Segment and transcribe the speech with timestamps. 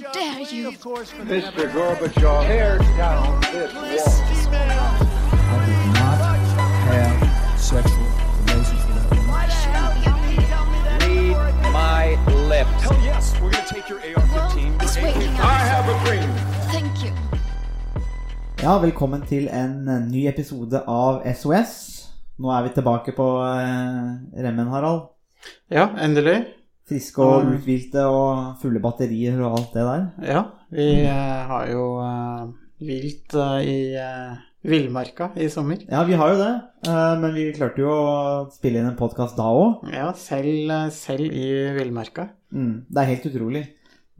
[0.00, 0.72] dare you?
[0.72, 1.70] Mr.
[1.72, 4.50] Gorbachev, tear down this wall.
[4.52, 6.18] I did not
[6.88, 8.08] have sexual
[8.46, 9.30] relations with that woman.
[11.36, 12.16] Read my
[12.48, 12.82] lips.
[12.82, 14.32] Hell yes, we're gonna take your AR-15.
[14.32, 15.40] Well, it's your waiting AK.
[15.40, 16.30] I have a dream.
[16.72, 17.12] Thank you.
[18.62, 21.76] Ja, velkommen til en ny episode av SOS.
[22.40, 25.00] Nå er vi tilbake på eh, remmen, Harald.
[25.68, 26.59] Ja, endelig.
[26.90, 30.06] Friske og uthvilte og fulle batterier og alt det der.
[30.26, 30.44] Ja,
[30.74, 32.50] vi eh, har jo uh,
[32.82, 33.76] hvilt eh, i
[34.66, 35.80] villmarka i sommer.
[35.88, 36.52] Ja, vi har jo det,
[36.90, 39.86] eh, men vi klarte jo å spille inn en podkast da òg.
[39.94, 41.46] Ja, selv, eh, selv i
[41.78, 42.28] villmarka.
[42.52, 43.64] Mm, det er helt utrolig.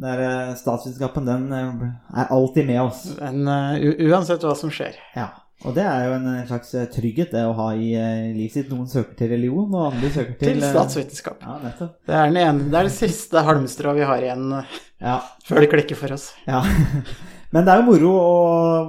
[0.01, 1.83] Det er, eh, statsvitenskapen den eh,
[2.23, 3.03] er alltid med oss.
[3.21, 4.97] Men eh, uansett hva som skjer.
[5.17, 5.29] Ja,
[5.69, 8.55] Og det er jo en eh, slags eh, trygghet det å ha i eh, livet
[8.55, 8.71] sitt.
[8.73, 11.43] Noen søker til religion, og andre søker til Til statsvitenskap.
[11.45, 11.99] Ja, nettopp.
[12.09, 15.71] Det er, den ene, det er det siste halmstrået vi har igjen Ja, før det
[15.75, 16.31] klikker for oss.
[16.49, 16.63] Ja.
[17.55, 18.35] Men det er jo moro å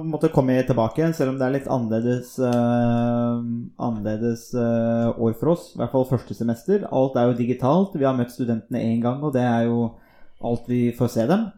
[0.06, 3.40] måtte komme tilbake, selv om det er litt annerledes, uh,
[3.82, 5.72] annerledes uh, år for oss.
[5.74, 6.84] I hvert fall første semester.
[6.94, 7.96] Alt er jo digitalt.
[7.98, 9.88] Vi har møtt studentene én gang, og det er jo
[10.46, 11.48] alt vi får se dem.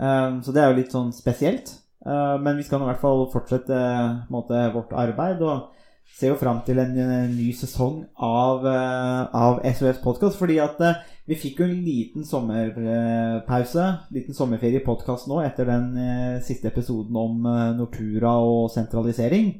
[0.00, 1.74] Eh, så det er jo litt sånn spesielt.
[2.06, 5.42] Eh, men vi skal i hvert fall fortsette eh, en måte, vårt arbeid.
[5.42, 5.70] og
[6.12, 10.38] ser jo fram til en, eh, ny sesong av, av SOS Podkast.
[10.38, 10.80] Fordi at
[11.26, 17.16] vi fikk jo en liten sommerpause, liten sommerferie i podkast nå etter den siste episoden
[17.16, 17.46] om
[17.78, 19.54] Nortura og sentralisering.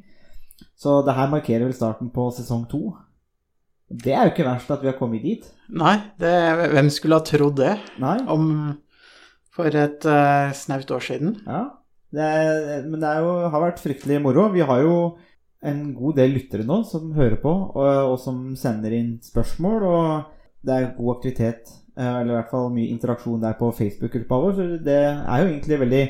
[0.77, 2.91] Så det her markerer vel starten på sesong to.
[3.89, 5.47] Det er jo ikke verst at vi har kommet dit.
[5.71, 6.33] Nei, det,
[6.73, 8.19] hvem skulle ha trodd det Nei.
[8.31, 8.47] om
[9.53, 11.37] for et uh, snaut år siden?
[11.47, 11.82] Ja.
[12.13, 14.49] Det er, men det er jo, har vært fryktelig moro.
[14.53, 14.97] Vi har jo
[15.65, 19.87] en god del lyttere nå som hører på, og, og som sender inn spørsmål.
[19.89, 24.41] Og det er god aktivitet, eh, eller i hvert fall mye interaksjon der på Facebook-gruppa
[24.45, 24.57] vår.
[24.59, 26.03] Så det er jo egentlig veldig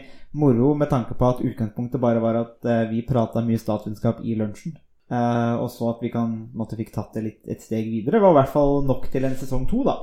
[0.43, 4.35] moro med tanke på at utgangspunktet bare var at eh, vi prata mye statsvitenskap i
[4.41, 4.75] lunsjen.
[5.13, 8.25] Eh, og så at vi kan, måtte fikk tatt det litt et steg videre, Det
[8.25, 9.99] var i hvert fall nok til en sesong to, da.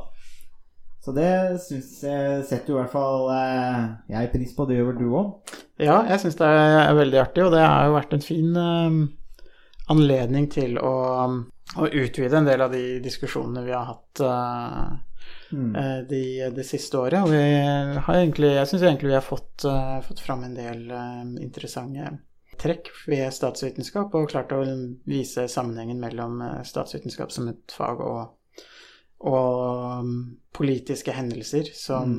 [1.00, 1.32] Så det
[1.64, 4.68] syns jeg setter jo i hvert fall eh, jeg pris på.
[4.68, 5.54] Det gjør vel du òg?
[5.80, 8.98] Ja, jeg syns det er veldig artig, og det har jo vært en fin eh,
[9.96, 10.96] anledning til å,
[11.80, 14.98] å utvide en del av de diskusjonene vi har hatt eh,
[15.50, 15.74] Mm.
[16.06, 17.24] det de, siste året.
[17.26, 17.40] Og vi
[18.06, 22.12] har egentlig, jeg syns egentlig vi har fått, uh, fått fram en del uh, interessante
[22.60, 24.62] trekk ved statsvitenskap, og klart å
[25.10, 28.36] vise sammenhengen mellom eh, statsvitenskap som et fag og,
[29.20, 30.12] og um,
[30.56, 32.16] politiske hendelser som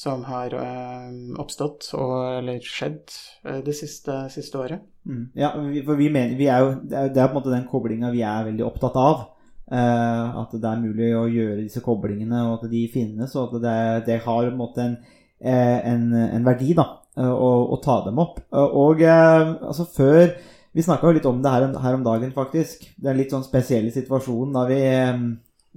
[0.00, 3.10] som har um, oppstått og, eller skjedd
[3.44, 4.84] eh, det siste, siste året.
[5.04, 5.24] Mm.
[5.36, 5.50] Ja,
[5.84, 8.46] for vi mener vi er jo, det er på en måte den koblinga vi er
[8.48, 9.26] veldig opptatt av.
[9.70, 13.62] Uh, at det er mulig å gjøre disse koblingene, og at de finnes, og at
[13.62, 14.96] det, det har på en måte en,
[15.38, 16.88] eh, en, en verdi da,
[17.22, 18.40] å, å ta dem opp.
[18.50, 20.32] Og altså før
[20.72, 22.84] Vi snakka jo litt om det her, her om dagen, faktisk.
[22.96, 25.22] Den litt sånn spesielle situasjonen da vi eh,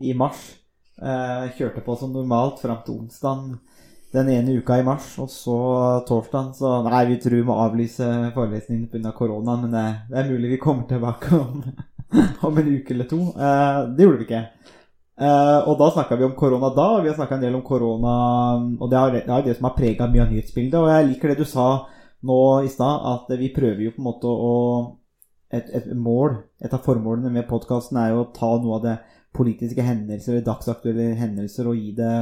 [0.09, 0.43] i mars
[1.01, 3.55] eh, kjørte på som normalt fram til onsdag
[4.13, 5.55] den ene uka i mars, og så
[6.05, 9.11] torsdag så Nei, vi tror vi må avlyse forelesningen pga.
[9.17, 11.63] korona, men det, det er mulig vi kommer tilbake om,
[12.45, 13.21] om en uke eller to.
[13.33, 14.43] Eh, det gjorde vi ikke.
[15.13, 17.61] Eh, og da snakka vi om korona da, og vi har snakka en del om
[17.65, 18.13] korona
[18.81, 20.77] Og det er det, er det som har prega mye av nyhetsbildet.
[20.77, 21.67] Og jeg liker det du sa
[22.23, 24.53] nå i stad, at vi prøver jo på en måte å
[25.53, 28.95] et, et mål, et av formålene med podkasten er jo å ta noe av det
[29.37, 32.13] politiske hendelser, dagsaktuelle hendelser, og gi det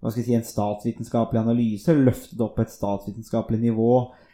[0.00, 3.90] hva skal jeg si, en statsvitenskapelig analyse, løfte det opp på et statsvitenskapelig nivå.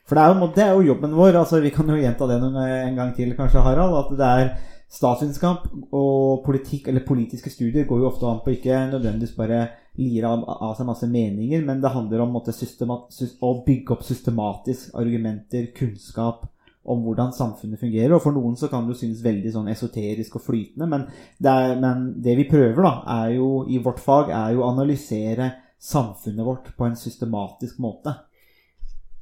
[0.09, 1.39] For det er, jo, det er jo jobben vår.
[1.39, 3.95] altså Vi kan jo gjenta det noen, en gang til, kanskje, Harald.
[4.01, 4.51] At det er
[4.93, 9.63] statsvitenskap og politikk, eller politiske studier, går jo ofte an på ikke nødvendigvis bare
[9.99, 15.71] lire av, av seg masse meninger, men det handler om å bygge opp systematisk argumenter,
[15.77, 16.47] kunnskap
[16.83, 18.15] om hvordan samfunnet fungerer.
[18.17, 21.07] Og for noen så kan det jo synes veldig sånn esoterisk og flytende, men
[21.39, 24.73] det, er, men det vi prøver da, er jo, i vårt fag, er jo å
[24.73, 28.15] analysere samfunnet vårt på en systematisk måte.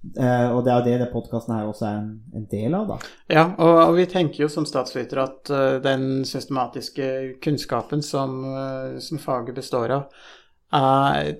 [0.00, 2.88] Eh, og det er jo det, det podkasten her også er en, en del av,
[2.88, 3.10] da.
[3.28, 7.08] Ja, og, og vi tenker jo som statsvitere at uh, den systematiske
[7.44, 10.22] kunnskapen som, uh, som faget består av,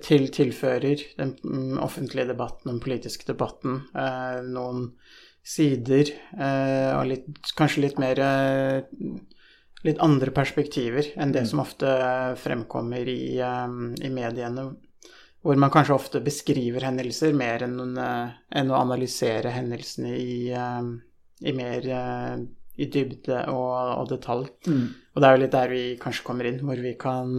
[0.03, 3.77] til, tilfører den um, offentlige debatten, den politiske debatten,
[4.51, 4.89] noen
[5.47, 8.19] sider og litt, kanskje litt mer
[9.81, 11.89] Litt andre perspektiver enn det som ofte
[12.37, 14.67] fremkommer i, i mediene,
[15.41, 20.89] hvor man kanskje ofte beskriver hendelser mer enn, eh, enn å analysere hendelsene i, eh,
[21.49, 22.43] i mer eh,
[22.81, 23.71] i dybde og,
[24.01, 24.51] og detalj.
[25.11, 27.33] Og det er jo litt der vi kanskje kommer inn, hvor vi kan,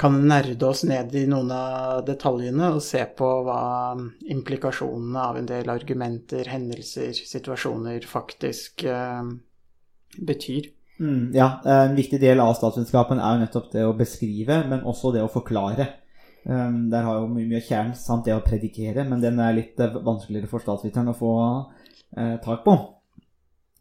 [0.00, 3.96] kan nerde oss ned i noen av detaljene og se på hva
[4.30, 9.26] implikasjonene av en del argumenter, hendelser, situasjoner faktisk uh,
[10.14, 10.70] betyr.
[11.02, 15.10] Mm, ja, en viktig del av statsvitenskapen er jo nettopp det å beskrive, men også
[15.18, 15.90] det å forklare.
[16.44, 19.80] Um, der har jo mye, mye kjern, sant, det å predikere, men den er litt
[19.80, 22.74] eh, vanskeligere for statsviteren å få uh, tak på.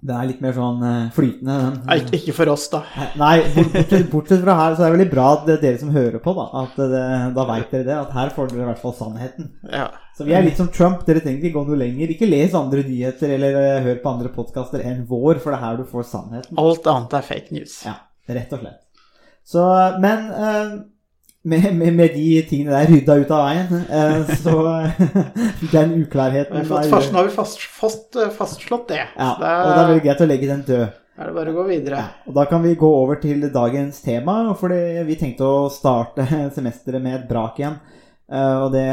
[0.03, 1.57] Det er litt mer sånn uh, flytende.
[1.59, 1.75] Den.
[1.89, 2.81] Nei, ikke, for oss, da.
[3.19, 6.23] Nei, bortsett, bortsett fra her, så er det veldig bra at er dere som hører
[6.23, 6.45] på, da.
[6.61, 7.03] At det,
[7.35, 7.97] da veit dere det.
[7.99, 9.51] At her får dere i hvert fall sannheten.
[9.67, 9.89] Ja.
[10.15, 11.03] Så vi er litt som Trump.
[11.07, 12.11] Dere trenger ikke gå noe lenger.
[12.15, 15.65] Ikke les andre nyheter eller uh, hør på andre podkaster enn vår, for det er
[15.65, 16.59] her du får sannheten.
[16.63, 17.79] Alt annet er fake news.
[17.87, 17.95] Ja,
[18.31, 18.79] rett og slett.
[19.43, 19.63] Så,
[19.99, 20.75] men eh,
[21.43, 24.53] med, med, med de tingene der rydda ut av veien, eh, så
[25.73, 29.01] Den uklarheten har er- nå har vi fast, fast, fastslått det.
[29.17, 30.85] Ja, det da og det er det greit å legge den død.
[31.19, 31.97] er det bare å gå videre.
[31.99, 36.25] Ja, og Da kan vi gå over til dagens tema, fordi vi tenkte å starte
[36.55, 37.75] semesteret med et brak igjen.
[38.31, 38.87] Eh, Og det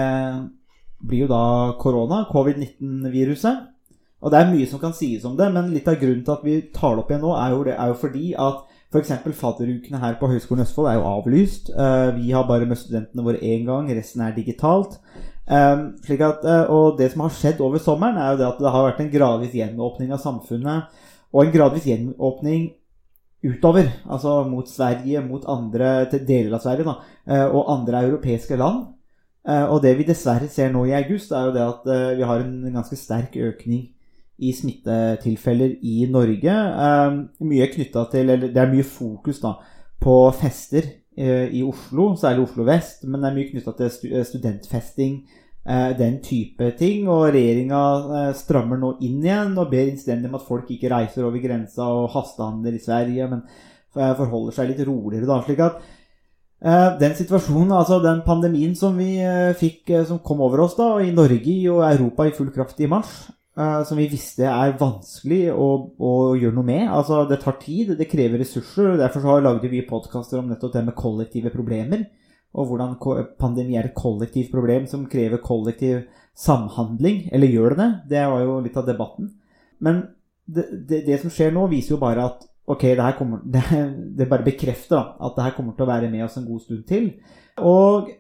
[1.07, 1.45] blir jo da
[1.81, 3.67] korona, covid-19-viruset.
[4.21, 6.43] Og det er mye som kan sies om det, men litt av grunnen til at
[6.45, 9.13] vi tar det opp igjen nå, er jo, det, er jo fordi at f.eks.
[9.39, 11.71] fadderukene her på Høgskolen Østfold er jo avlyst.
[11.71, 14.99] Eh, Vi har bare med studentene våre én gang, resten er digitalt.
[15.47, 18.59] Eh, slik at, eh, og det som har skjedd over sommeren, er jo det at
[18.59, 20.89] det har vært en gradvis gjenåpning av samfunnet.
[21.33, 22.73] Og en gradvis gjenåpning
[23.45, 28.89] utover, altså mot Sverige, mot andre deler av Sverige, da, og andre europeiske land.
[29.47, 32.75] Og det vi dessverre ser nå i august, er jo det at vi har en
[32.75, 33.89] ganske sterk økning
[34.41, 36.55] i smittetilfeller i Norge.
[36.87, 39.55] Eh, Mye til Eller det er mye fokus da
[40.01, 44.25] på fester eh, i Oslo, særlig Oslo vest, men det er mye knytta til eh,
[44.25, 45.23] studentfesting,
[45.99, 47.05] den type ting.
[47.13, 51.37] Og regjeringa strammer nå inn igjen og ber innstendig om at folk ikke reiser over
[51.39, 53.43] grensa og hastehandler i Sverige, men
[53.93, 55.37] forholder seg litt roligere da.
[55.45, 55.77] slik at
[57.05, 59.21] Den situasjonen, altså den pandemien som vi
[59.61, 63.29] fikk, som kom over oss da, i Norge og Europa i full kraft i mars,
[63.59, 66.87] eh, som vi visste er vanskelig å, å gjøre noe med.
[66.89, 68.97] Altså, det tar tid, det krever ressurser.
[69.01, 72.07] Derfor så lagde vi podkaster om nettopp det med kollektive problemer.
[72.59, 72.97] Og hvordan
[73.39, 76.03] pandemi er et kollektivt problem som krever kollektiv
[76.39, 77.29] samhandling.
[77.33, 77.91] Eller gjør det det?
[78.15, 79.35] Det var jo litt av debatten.
[79.79, 80.03] Men
[80.51, 83.63] det, det, det som skjer nå, viser jo bare at ok, det kommer Det,
[84.19, 86.65] det bare bekrefter da, at det her kommer til å være med oss en god
[86.67, 87.13] stund til.
[87.59, 88.11] Og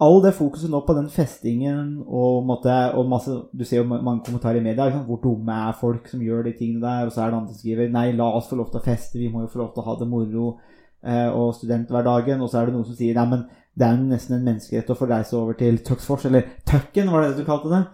[0.00, 4.22] all det fokuset nå på den festingen og, måtte, og masse Du ser jo mange
[4.24, 4.86] kommentarer i media.
[4.88, 5.04] Liksom.
[5.06, 7.06] Hvor dumme er folk som gjør de tingene der?
[7.06, 9.20] Og så er det andre som skriver Nei, la oss få lov til å feste.
[9.20, 10.50] Vi må jo få lov til å ha det moro
[11.04, 12.40] eh, og studenthverdagen.
[12.42, 13.48] Og så er det noen som sier Nei, men
[13.78, 17.22] det er jo nesten en menneskerett å få reise over til Tuxfors, eller Tucken, var
[17.22, 17.84] det det du kalte det?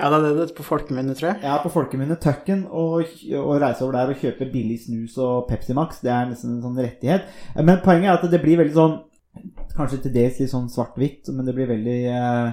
[0.00, 1.42] Ja, det er det på folkemunne, tror jeg.
[1.44, 3.04] Er på folkemunne Tucken og,
[3.36, 6.00] og reise over der og kjøpe billig snus og Pepsi Max.
[6.02, 7.28] Det er nesten en sånn rettighet.
[7.60, 8.96] Men poenget er at det blir veldig sånn
[9.76, 12.50] Kanskje til dels litt sånn svart-hvitt, men det blir veldig eh,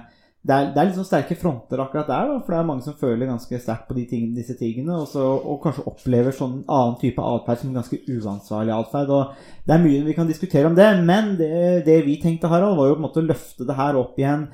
[0.48, 3.28] det er, det er sånn sterke fronter akkurat der, for det er mange som føler
[3.28, 7.64] ganske sterkt på tingene, disse tingene, og, så, og kanskje opplever sånn annen type atferd
[7.64, 9.12] som ganske uansvarlig atferd.
[9.68, 11.52] Det er mye vi kan diskutere om det, men det,
[11.90, 14.48] det vi tenkte, Harald, var jo på en måte å løfte det her opp igjen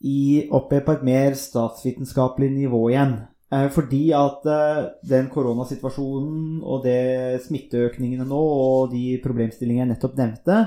[0.00, 0.18] i,
[0.56, 3.18] opp på et mer statsvitenskapelig nivå igjen.
[3.52, 10.16] Eh, fordi at eh, den koronasituasjonen og det smitteøkningene nå og de problemstillingene jeg nettopp
[10.18, 10.64] nevnte,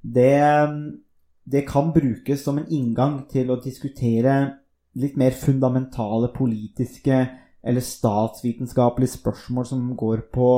[0.00, 0.40] det,
[1.44, 4.56] det kan brukes som en inngang til å diskutere
[4.98, 7.22] litt mer fundamentale politiske
[7.60, 10.50] eller statsvitenskapelige spørsmål som går på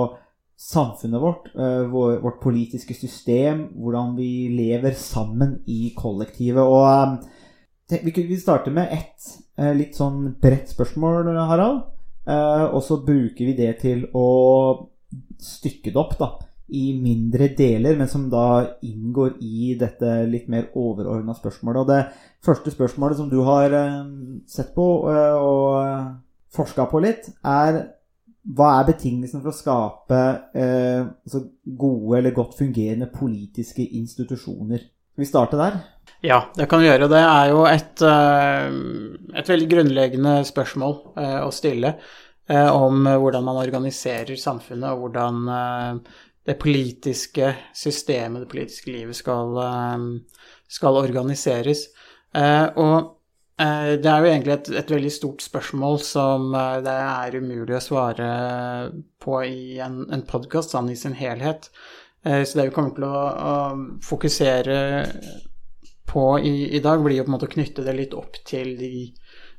[0.63, 1.83] samfunnet vårt, eh,
[2.23, 6.63] vårt politiske system, hvordan vi lever sammen i kollektivet.
[6.63, 7.19] Og
[7.91, 9.27] eh, vi, starter med ett
[9.59, 11.83] eh, litt sånn bredt spørsmål, Harald.
[12.23, 14.29] Og så bruker vi det til å
[15.43, 16.29] stykke det opp da,
[16.73, 21.81] i mindre deler, men som da inngår i dette litt mer overordna spørsmålet.
[21.83, 23.99] Og det første spørsmålet som du har eh,
[24.51, 27.83] sett på eh, og forska på litt, er
[28.43, 30.23] hva er betingelsene for å skape
[30.59, 31.45] eh, altså
[31.79, 34.83] gode eller godt fungerende politiske institusjoner?
[35.13, 35.79] Skal vi starte der?
[36.25, 37.11] Ja, det kan vi gjøre.
[37.13, 41.95] Det er jo et, eh, et veldig grunnleggende spørsmål eh, å stille
[42.49, 49.17] eh, om hvordan man organiserer samfunnet, og hvordan eh, det politiske systemet, det politiske livet,
[49.17, 50.07] skal, eh,
[50.69, 51.87] skal organiseres.
[52.35, 53.19] Eh, Og
[53.61, 57.77] eh, det er jo egentlig et, et veldig stort spørsmål som eh, det er umulig
[57.77, 58.29] å svare
[59.23, 61.71] på i en, en podkast sånn i sin helhet.
[62.23, 63.55] Så det vi kommer til å, å
[64.07, 64.77] fokusere
[66.07, 68.77] på i, i dag, blir jo på en måte å knytte det litt opp til
[68.79, 68.91] de,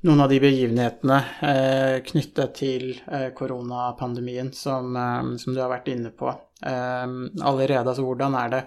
[0.03, 1.17] noen av de begivenhetene
[1.48, 7.07] eh, knyttet til eh, koronapandemien som, eh, som du har vært inne på eh,
[7.48, 7.88] allerede.
[7.88, 8.62] Altså hvordan er, det,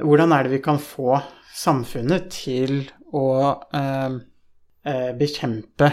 [0.00, 1.20] hvordan er det vi kan få
[1.52, 3.28] samfunnet til å
[3.76, 4.10] eh,
[4.88, 5.92] eh, bekjempe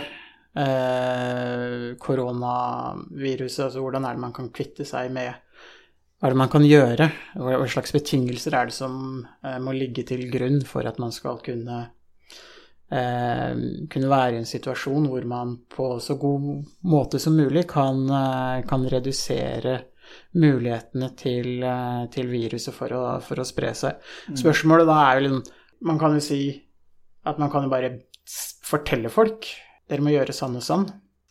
[2.04, 3.62] koronaviruset?
[3.68, 5.30] Altså hvordan er det man kan kvitte seg med
[6.20, 7.06] Hva er det man kan gjøre?
[7.38, 9.22] Hva slags betingelser er det som
[9.64, 11.78] må ligge til grunn for at man skal kunne
[12.90, 16.48] kunne være i en situasjon hvor man på så god
[16.90, 19.76] måte som mulig kan, eh, kan redusere
[20.42, 24.00] mulighetene til, eh, til viruset for å, for å spre seg.
[24.34, 26.62] Spørsmålet da er jo liksom Man kan jo si
[27.24, 28.02] at man kan jo bare
[28.68, 29.46] fortelle folk
[29.88, 30.84] dere må gjøre sånn og sånn.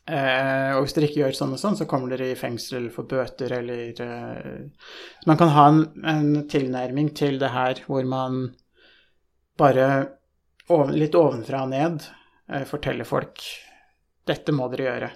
[0.08, 3.04] Eh, og hvis dere ikke gjør sånn og sånn, så kommer dere i fengsel for
[3.10, 4.88] bøter eller eh,
[5.28, 8.46] man kan ha en, en tilnærming til det her hvor man
[9.60, 9.88] bare
[10.94, 12.02] litt ovenfra og ned
[12.52, 13.44] eh, forteller folk
[14.28, 15.10] dette må dere gjøre.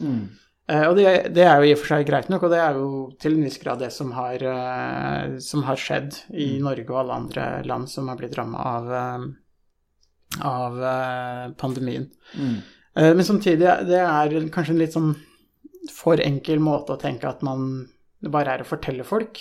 [0.00, 0.22] Mm.
[0.70, 1.06] Eh, og det,
[1.36, 2.88] det er jo i og for seg greit nok, og det er jo
[3.20, 7.22] til en viss grad det som har, eh, som har skjedd i Norge og alle
[7.24, 8.92] andre land som har blitt ramma av,
[10.46, 10.84] av
[11.60, 12.08] pandemien.
[12.32, 12.60] Mm.
[12.94, 15.14] Eh, men samtidig, det er kanskje en litt sånn
[15.90, 17.88] for enkel måte å tenke at man
[18.20, 19.40] det bare er å fortelle folk,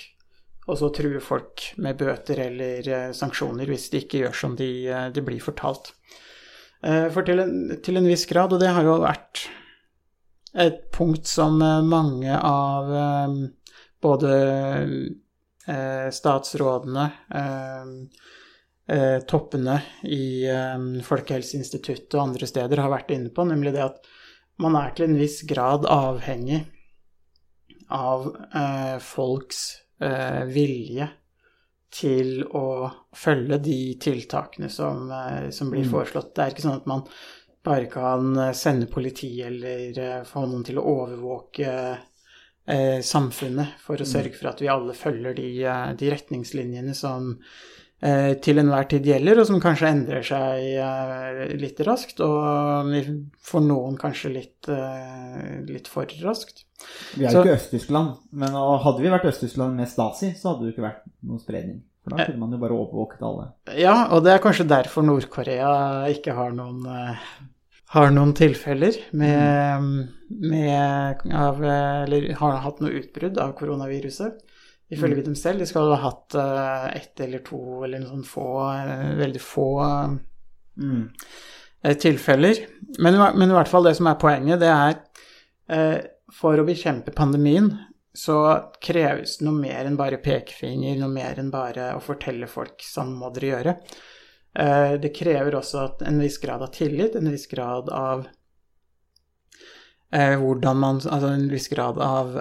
[0.69, 4.69] og så true folk med bøter eller eh, sanksjoner hvis de ikke gjør som de,
[4.87, 5.93] eh, de blir fortalt.
[6.85, 9.47] Eh, for til en, til en viss grad, og det har jo vært
[10.59, 12.87] et punkt som mange av
[14.01, 14.29] både
[16.09, 17.03] statsrådene,
[19.29, 19.75] toppene
[20.09, 24.09] i eh, Folkehelseinstituttet og andre steder har vært inne på, nemlig det at
[24.59, 26.63] man er til en viss grad avhengig
[27.93, 28.25] av
[29.05, 29.61] folks
[30.01, 31.09] eh, vilje
[31.91, 35.91] til å følge de tiltakene som, eh, som blir Mm.
[35.91, 36.33] foreslått.
[36.35, 37.03] Det er ikke sånn at man
[37.63, 41.97] bare kan eh, sende politi eller eh, få noen til å overvåke
[42.67, 45.49] eh, samfunnet for å sørge for at vi alle følger de,
[45.97, 47.33] de retningslinjene som
[47.99, 52.93] til enhver tid gjelder, og som kanskje endrer seg eh, litt raskt, og
[53.43, 56.63] for noen kanskje litt, eh, litt for raskt.
[57.19, 60.71] Vi er jo ikke Øst-Tyskland, men hadde vi vært Øst-Tyskland med Stasi, så hadde det
[60.71, 61.81] jo ikke vært noen spredning.
[62.05, 63.49] For da kunne man jo bare overvåket alle.
[63.75, 65.71] Ja, og det er kanskje derfor Nord-Korea
[66.13, 67.29] ikke har noen eh,
[67.95, 69.87] har noen tilfeller med,
[70.29, 74.43] med av, eh, Eller har hatt noe utbrudd av koronaviruset.
[74.89, 75.61] Ifølge dem selv.
[75.61, 79.69] De skal ha hatt uh, ett eller to eller noen sånn få, uh, veldig få
[80.79, 81.09] Mm.
[81.83, 82.55] eh, tilfeller.
[83.03, 84.95] Men, men i hvert fall det som er poenget, det er
[86.33, 87.67] For å bekjempe pandemien
[88.15, 88.37] så
[88.81, 93.11] kreves det noe mer enn bare pekefinger, noe mer enn bare å fortelle folk sånn
[93.17, 93.73] må dere gjøre.
[95.03, 98.25] Det krever også at en viss grad av tillit, en viss grad av
[100.13, 102.33] eh, hvordan man Altså en viss grad av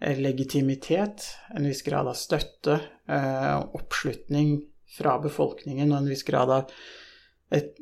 [0.00, 1.24] legitimitet,
[1.56, 4.58] en viss grad av støtte, eh, oppslutning
[4.96, 6.72] fra befolkningen og en viss grad av
[7.54, 7.76] et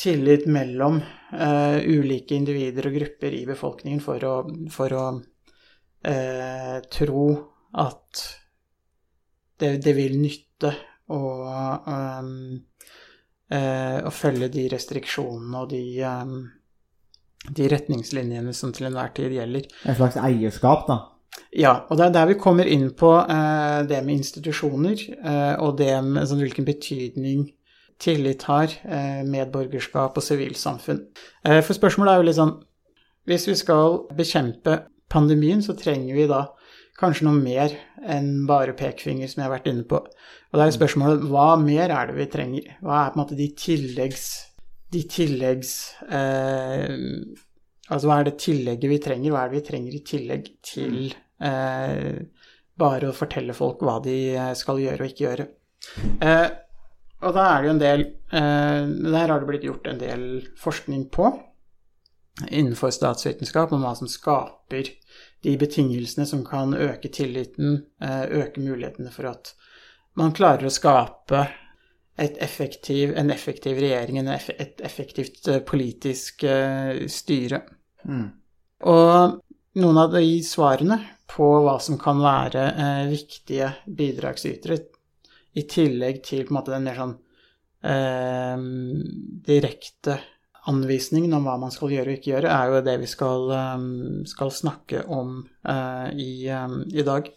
[0.00, 1.00] tillit mellom
[1.32, 4.34] eh, ulike individer og grupper i befolkningen for å,
[4.72, 5.04] for å
[6.08, 7.26] eh, tro
[7.80, 8.22] at
[9.60, 10.72] det, det vil nytte
[11.12, 11.20] å,
[11.92, 12.22] eh,
[14.00, 15.84] å følge de restriksjonene og de,
[17.60, 19.68] de retningslinjene som til enhver tid gjelder.
[19.84, 21.02] En slags eierskap, da.
[21.56, 25.78] Ja, og det er der vi kommer inn på eh, det med institusjoner, eh, og
[25.80, 27.48] det med sånn, hvilken betydning
[28.00, 31.02] tillit har, eh, medborgerskap og sivilsamfunn.
[31.44, 32.58] Eh, for spørsmålet er jo litt sånn
[33.28, 34.78] Hvis vi skal bekjempe
[35.12, 36.46] pandemien, så trenger vi da
[36.98, 40.00] kanskje noe mer enn bare pekefinger, som jeg har vært inne på.
[40.00, 42.70] Og da er spørsmålet hva mer er det vi trenger?
[42.80, 44.24] Hva er på en måte de tilleggs...
[44.90, 45.74] De tilleggs
[46.10, 46.96] eh,
[47.90, 49.34] Altså hva er det tillegget vi trenger?
[49.34, 51.14] Hva er det vi trenger i tillegg til
[52.80, 55.46] bare å fortelle folk hva de eh, skal gjøre og ikke gjøre?
[56.24, 56.48] Eh,
[57.20, 58.02] og da er det jo en del
[58.36, 58.82] eh,
[59.12, 60.26] Der har det blitt gjort en del
[60.60, 61.30] forskning på
[62.48, 64.88] innenfor statsvitenskap om hva som skaper
[65.44, 69.52] de betingelsene som kan øke tilliten, eh, øke mulighetene for at
[70.16, 71.42] man klarer å skape
[72.20, 77.60] et effektiv, en effektiv regjering, et effektivt eh, politisk eh, styre.
[78.08, 78.26] Mm.
[78.88, 79.40] Og
[79.80, 84.78] noen av de svarene på hva som kan være eh, viktige bidragsytere,
[85.58, 87.16] i tillegg til på en måte den mer sånn
[87.90, 88.60] eh,
[89.46, 90.20] direkte
[90.70, 93.88] anvisningen om hva man skal gjøre og ikke gjøre, er jo det vi skal, eh,
[94.30, 97.32] skal snakke om eh, i, eh, i dag.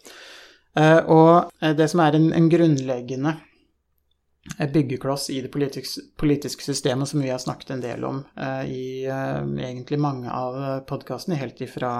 [0.74, 3.36] Eh, og det som er en, en grunnleggende
[4.58, 8.18] byggekloss i det politiske, politiske systemet, som vi har snakket en del om
[8.68, 11.94] i egentlig mange av podkastene, helt ifra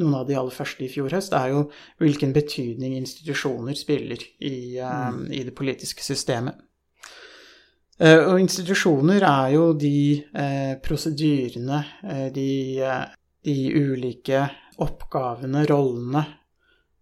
[0.00, 1.66] noen av de aller første i fjor høst, er jo
[2.02, 5.22] hvilken betydning institusjoner spiller i, mm.
[5.36, 6.58] i det politiske systemet.
[8.00, 13.08] Eh, og institusjoner er jo de eh, prosedyrene, eh, de, eh,
[13.44, 14.46] de ulike
[14.80, 16.39] oppgavene, rollene, eh,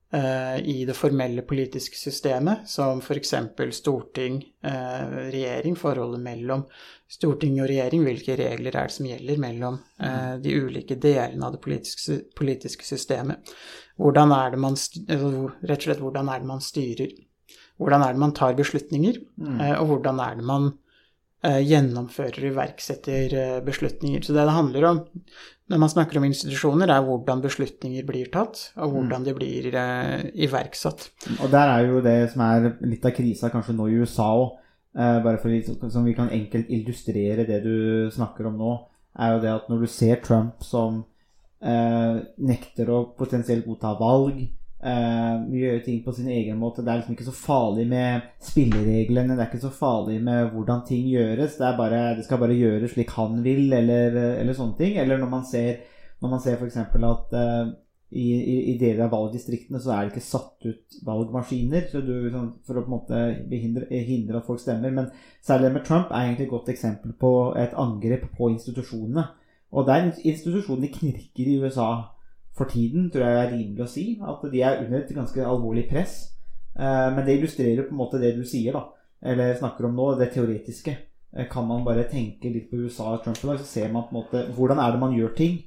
[0.08, 3.34] i det formelle politiske systemet, som f.eks.
[3.76, 6.62] storting, eh, regjering, forholdet mellom
[7.08, 11.56] storting og regjering, hvilke regler er det som gjelder mellom eh, de ulike delene av
[11.56, 13.52] det politiske, politiske systemet.
[13.98, 15.30] Hvordan er det man, altså,
[15.64, 17.14] rett og slett, hvordan er det man styrer?
[17.78, 19.22] Hvordan er det man tar beslutninger?
[19.40, 20.76] Eh, og hvordan er det man eh,
[21.44, 24.24] gjennomfører og iverksetter eh, beslutninger.
[24.24, 25.00] Så det det handler om
[25.68, 30.30] når man snakker om institusjoner, er hvordan beslutninger blir tatt, og hvordan de blir eh,
[30.46, 31.10] iverksatt.
[31.42, 34.56] Og der er jo det som er litt av krisa kanskje nå i USA òg,
[34.98, 35.52] bare for
[35.92, 38.70] som vi kan enkelt illustrere det du snakker om nå,
[39.20, 41.02] er jo det at når du ser Trump som
[41.62, 44.40] eh, nekter å potensielt godta valg,
[44.84, 49.34] eh, gjøre ting på sin egen måte, det er liksom ikke så farlig med spillereglene,
[49.34, 52.94] det er ikke så farlig med hvordan ting gjøres, det, bare, det skal bare gjøres
[52.94, 54.96] slik han vil, eller, eller sånne ting.
[55.02, 55.84] Eller når man ser,
[56.22, 56.78] når man ser f.eks.
[56.78, 57.74] at uh,
[58.08, 62.14] i, i, i deler av valgdistriktene så er det ikke satt ut valgmaskiner så du,
[62.32, 63.18] sånn, for å på en måte
[63.50, 64.94] behindre, hindre at folk stemmer.
[64.94, 65.10] Men
[65.44, 69.26] særlig det med Trump er egentlig et godt eksempel på et angrep på institusjonene.
[69.76, 71.90] Og det er institusjonene knirker i USA
[72.58, 74.06] for tiden, tror jeg er rimelig å si.
[74.20, 76.18] At de er under et ganske alvorlig press.
[76.78, 78.84] Eh, men det illustrerer på en måte det du sier, da.
[79.30, 80.96] Eller snakker om nå, det teoretiske.
[81.36, 84.06] Eh, kan man bare tenke litt på USA og Trump i dag, så ser man
[84.08, 85.58] på en måte hvordan er det man gjør ting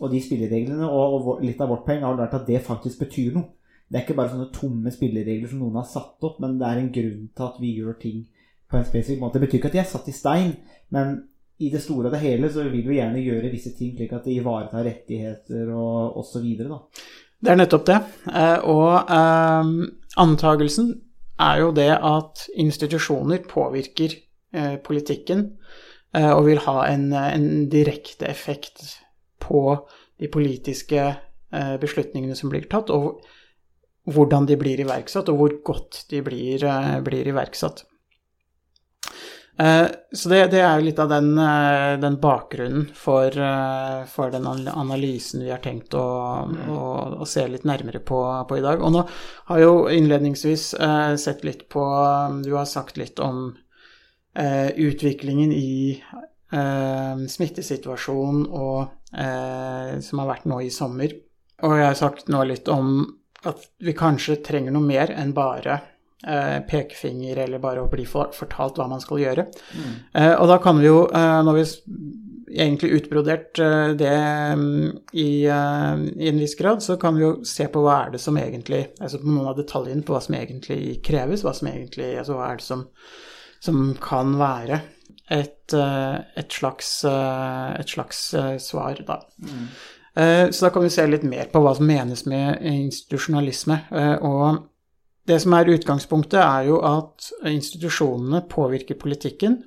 [0.00, 0.88] og de spillereglene.
[0.88, 3.52] Og, litt av vårt poeng har vært at det faktisk betyr noe.
[3.86, 6.80] Det er ikke bare sånne tomme spilleregler som noen har satt opp, men det er
[6.80, 8.24] en grunn til at vi gjør ting
[8.66, 9.38] på en spesifikk måte.
[9.38, 10.56] Det betyr ikke at de er satt i stein,
[10.90, 11.20] men
[11.58, 14.26] i det store og det hele så vil vi gjerne gjøre visse ting slik at
[14.28, 16.44] det ivaretar rettigheter og osv.
[16.56, 17.98] Det er nettopp det.
[18.32, 19.72] Eh, og um,
[20.20, 20.92] antagelsen
[21.40, 24.18] er jo det at institusjoner påvirker
[24.56, 25.46] eh, politikken
[26.16, 28.84] eh, og vil ha en, en direkte effekt
[29.40, 29.62] på
[30.20, 33.20] de politiske eh, beslutningene som blir tatt, og
[34.12, 37.84] hvordan de blir iverksatt, og hvor godt de blir, eh, blir iverksatt.
[39.58, 44.30] Eh, Så det, det er jo litt av den, eh, den bakgrunnen for, eh, for
[44.32, 46.04] den analysen vi har tenkt å,
[46.44, 46.80] å,
[47.20, 48.84] å se litt nærmere på, på i dag.
[48.84, 49.04] Og nå
[49.48, 50.68] har jeg jo innledningsvis
[51.20, 51.84] sett litt på
[52.44, 53.56] Du har sagt litt om
[54.36, 55.96] utviklingen i
[56.52, 58.90] smittesituasjonen og,
[60.04, 61.14] som har vært nå i sommer.
[61.64, 62.98] Og jeg har sagt nå litt om
[63.48, 65.80] at vi kanskje trenger noe mer enn bare
[66.70, 69.46] pekefinger eller bare å bli for, fortalt hva man skal gjøre.
[70.14, 71.66] Eh, og da kan vi jo, eh, når vi
[72.56, 74.12] egentlig utbrodert eh, det
[74.56, 78.14] mm, i, eh, i en viss grad, så kan vi jo se på hva er
[78.14, 81.68] det som egentlig Altså på noen av detaljene på hva som egentlig kreves, hva som
[81.70, 82.86] egentlig Altså hva er det som,
[83.66, 84.80] som kan være
[85.26, 89.20] et, eh, et slags, eh, et slags eh, svar, da.
[89.42, 89.68] Mm.
[90.16, 93.76] Så da kan vi se litt mer på hva som menes med institusjonalisme.
[93.90, 94.62] Eh, Og
[95.26, 99.58] det som er utgangspunktet, er jo at institusjonene påvirker politikken,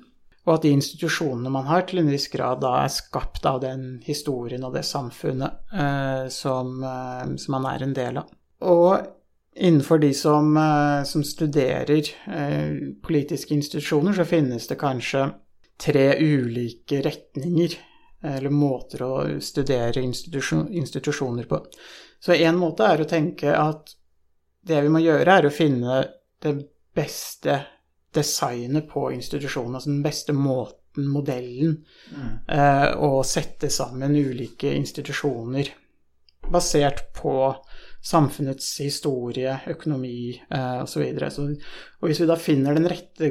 [0.48, 4.00] og at de institusjonene man har, til en viss grad da er skapt av den
[4.06, 8.32] historien og det samfunnet eh, som, eh, som man er en del av.
[8.64, 8.96] Og
[9.60, 15.28] innenfor de som, eh, som studerer eh, politiske institusjoner, så finnes det kanskje
[15.80, 17.76] tre ulike retninger
[18.22, 21.62] eller måter å studere institusjon, institusjoner på.
[22.20, 23.94] Så en måte er å tenke at
[24.66, 26.00] det vi må gjøre, er å finne
[26.42, 26.54] det
[26.96, 27.60] beste
[28.14, 31.76] designet på institusjonen, altså den beste måten, modellen,
[32.50, 35.70] eh, å sette sammen ulike institusjoner
[36.50, 37.34] basert på
[38.02, 41.04] samfunnets historie, økonomi eh, osv.
[41.20, 41.46] Så så,
[42.00, 43.30] og hvis vi da finner den rette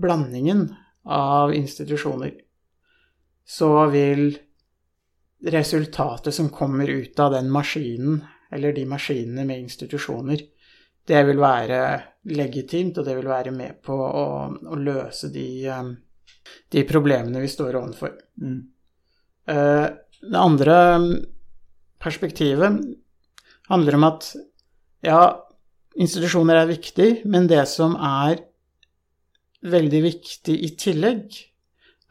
[0.00, 0.70] blandingen
[1.04, 2.32] av institusjoner,
[3.44, 4.30] så vil
[5.44, 8.22] resultatet som kommer ut av den maskinen,
[8.54, 10.40] eller de maskinene med institusjoner,
[11.08, 11.80] det vil være
[12.32, 14.26] legitimt, og det vil være med på å,
[14.72, 15.90] å løse de, eh,
[16.72, 18.16] de problemene vi står overfor.
[18.40, 18.60] Mm.
[19.52, 19.86] Eh,
[20.24, 20.76] Det andre
[22.00, 22.78] perspektivet
[23.68, 24.30] handler om at
[25.04, 25.20] ja,
[26.00, 28.40] institusjoner er viktig, men det som er
[29.64, 31.36] veldig viktig i tillegg,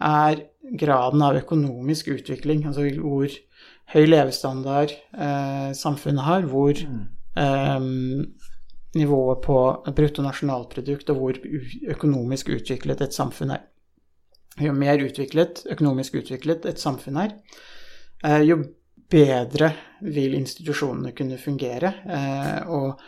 [0.04, 0.44] er
[0.78, 2.66] graden av økonomisk utvikling.
[2.68, 3.34] Altså hvor
[3.94, 7.90] høy levestandard eh, samfunnet har, hvor eh,
[8.98, 9.58] nivået på
[9.96, 11.40] bruttonasjonalprodukt og hvor
[11.96, 13.64] økonomisk utviklet et samfunn er.
[14.62, 17.34] Jo mer utviklet, økonomisk utviklet et samfunn er,
[18.24, 18.60] eh, jo
[19.10, 21.94] bedre vil institusjonene kunne fungere.
[22.06, 23.02] Eh, og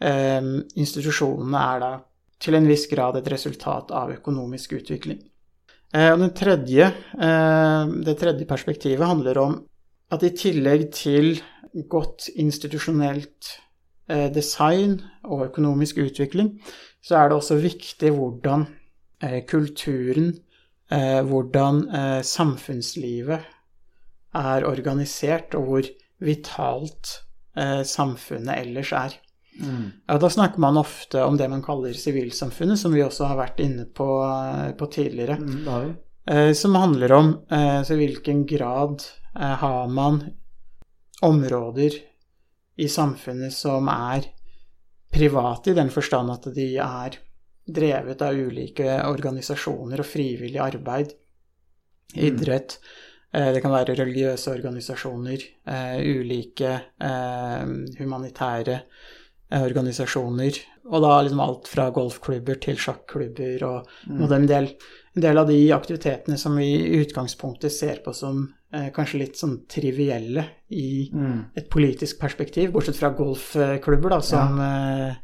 [0.00, 0.48] eh,
[0.80, 1.92] institusjonene er da
[2.38, 5.20] til en viss grad et resultat av økonomisk utvikling.
[5.88, 6.84] Og den tredje,
[8.04, 9.54] det tredje perspektivet handler om
[10.12, 11.30] at i tillegg til
[11.88, 13.48] godt institusjonelt
[14.32, 16.54] design og økonomisk utvikling,
[17.04, 18.66] så er det også viktig hvordan
[19.22, 20.32] eh, kulturen,
[20.92, 23.46] eh, hvordan eh, samfunnslivet
[24.38, 25.88] er organisert, og hvor
[26.24, 27.14] vitalt
[27.56, 29.18] eh, samfunnet ellers er.
[29.58, 33.62] Ja, da snakker man ofte om det man kaller sivilsamfunnet, som vi også har vært
[33.64, 35.38] inne på, eh, på tidligere.
[35.40, 35.96] Mm.
[36.30, 39.02] Eh, som handler om eh, så i hvilken grad
[39.34, 40.22] eh, har man
[41.24, 41.96] områder
[42.78, 44.28] i samfunnet som er
[45.12, 47.18] private, i den forstand at de er
[47.68, 51.12] drevet av ulike organisasjoner og frivillig arbeid.
[52.14, 52.78] Idrett.
[53.32, 57.64] eh, Det kan være religiøse organisasjoner, eh, ulike eh,
[57.98, 58.80] humanitære
[59.50, 60.58] organisasjoner.
[60.88, 63.88] Og da liksom alt fra golfklubber til sjakklubber og,
[64.20, 64.70] og en, del,
[65.16, 68.46] en del av de aktivitetene som vi i utgangspunktet ser på som
[68.92, 70.42] kanskje litt sånn trivielle
[70.76, 71.08] i
[71.56, 75.14] et politisk perspektiv, bortsett fra golfklubber, da, som eh,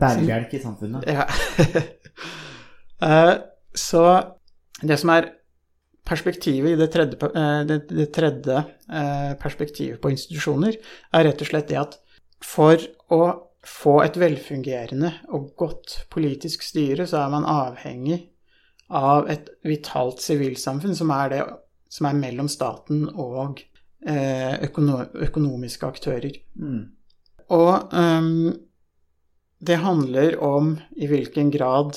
[0.00, 1.04] bærebjelke i samfunnet.
[1.08, 1.26] ja.
[3.02, 3.34] Eh,
[3.76, 4.02] Så
[4.80, 5.26] det som er
[6.08, 8.56] perspektivet i det tredje, eh, det, det tredje
[8.88, 10.78] eh, perspektivet på institusjoner,
[11.12, 11.98] er rett og slett det at
[12.40, 12.80] for
[13.12, 13.20] å
[13.66, 18.22] få et velfungerende og godt politisk styre, så er man avhengig
[18.88, 21.42] av et vitalt sivilsamfunn, som er det
[21.88, 23.60] som er mellom staten og
[24.06, 26.34] eh, økono økonomiske aktører.
[26.58, 26.82] Mm.
[27.54, 28.56] Og um,
[29.62, 31.96] det handler om i hvilken grad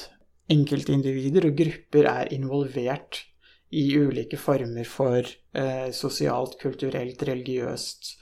[0.49, 3.25] enkeltindivider og grupper er involvert
[3.69, 8.19] i ulike former for eh, sosialt, kulturelt, religiøst,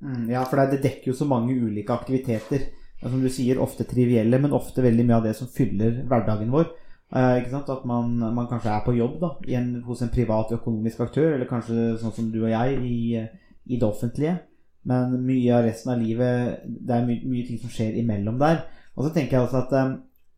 [0.00, 2.68] Mm, ja, for det, det dekker jo så mange ulike aktiviteter.
[3.00, 6.66] Som du sier, ofte trivielle, men ofte veldig mye av det som fyller hverdagen vår.
[7.10, 7.70] Eh, ikke sant?
[7.72, 11.50] At man, man kanskje er på jobb da, en, hos en privat økonomisk aktør, eller
[11.50, 13.24] kanskje sånn som du og jeg, i,
[13.66, 14.36] i det offentlige.
[14.88, 18.62] Men mye av resten av livet Det er mye, mye ting som skjer imellom der.
[18.96, 19.90] Og så tenker jeg også at eh,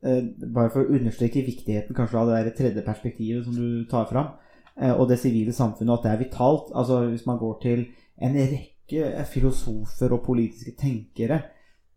[0.08, 4.08] eh, Bare for å understreke viktigheten kanskje av det der tredje perspektivet som du tar
[4.10, 4.34] fram,
[4.80, 6.72] eh, og det sivile samfunnet, at det er vitalt.
[6.74, 7.86] Altså Hvis man går til
[8.22, 11.42] en rekke filosofer og politiske tenkere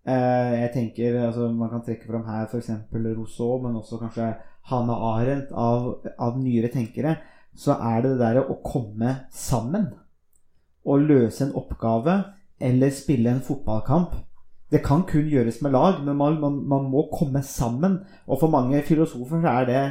[0.06, 2.70] Jeg tenker, altså Man kan trekke fram her f.eks.
[2.94, 4.28] Rousseau, men også kanskje
[4.70, 7.16] Hanna Arendt av, av nyere tenkere.
[7.58, 9.88] Så er det det derre å komme sammen
[10.86, 12.20] og løse en oppgave
[12.62, 14.16] eller spille en fotballkamp.
[14.72, 18.00] Det kan kun gjøres med lag, men man, man, man må komme sammen.
[18.28, 19.84] Og for mange filosofer så er det,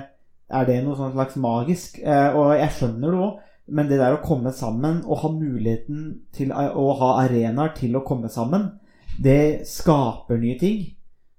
[0.50, 2.00] er det noe sånn slags magisk.
[2.02, 3.42] Eh, og jeg skjønner det òg,
[3.74, 8.04] men det der å komme sammen og ha muligheten til å ha arenaer til å
[8.04, 8.74] komme sammen,
[9.22, 10.84] det skaper nye ting.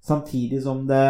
[0.06, 1.02] Samtidig som det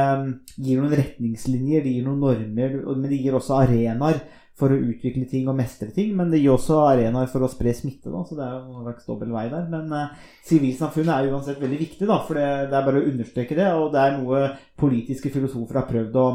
[0.56, 4.22] gir noen retningslinjer, det gir noen normer, men det gir også arenaer
[4.56, 6.14] for å utvikle ting og mestre ting.
[6.16, 8.88] Men det gir også arenaer for å spre smitte, da, så det er jo en
[8.88, 9.68] slags dobbel vei der.
[9.72, 10.16] Men eh,
[10.48, 13.68] sivilsamfunnet er uansett veldig viktig, da, for det, det er bare å understreke det.
[13.76, 14.46] Og det er noe
[14.80, 16.28] politiske filosofer har prøvd å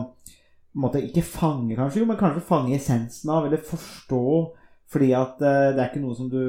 [0.84, 4.24] måte, ikke fange, kanskje, jo, men kanskje fange essensen av, eller forstå.
[4.90, 6.40] Fordi at eh, det er ikke noe som du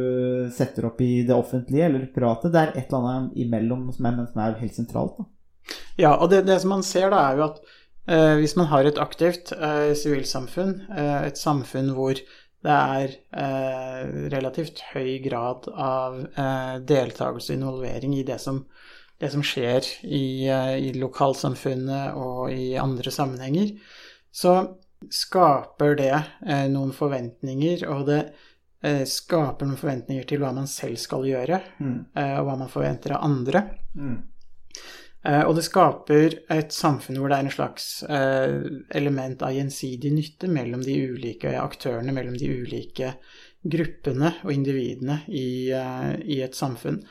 [0.53, 2.49] setter opp i det offentlige eller private.
[2.49, 5.19] Det er et eller annet imellom som er, som er helt sentralt.
[5.19, 5.29] da.
[5.99, 7.61] Ja, og det, det som man ser da, er jo at
[8.09, 12.17] eh, hvis man har et aktivt eh, sivilsamfunn, eh, et samfunn hvor
[12.61, 18.63] det er eh, relativt høy grad av eh, deltakelse og involvering i det som,
[19.21, 23.73] det som skjer i, eh, i lokalsamfunnet og i andre sammenhenger,
[24.31, 24.55] så
[25.09, 28.21] skaper det eh, noen forventninger, og det
[28.83, 33.17] eh, skaper noen forventninger til hva man selv skal gjøre, eh, og hva man forventer
[33.17, 33.63] av andre.
[35.21, 38.57] Eh, og det skaper et samfunn hvor det er en slags eh,
[38.97, 43.13] element av gjensidig nytte mellom de ulike aktørene, mellom de ulike
[43.61, 47.03] gruppene og individene i, eh, i et samfunn.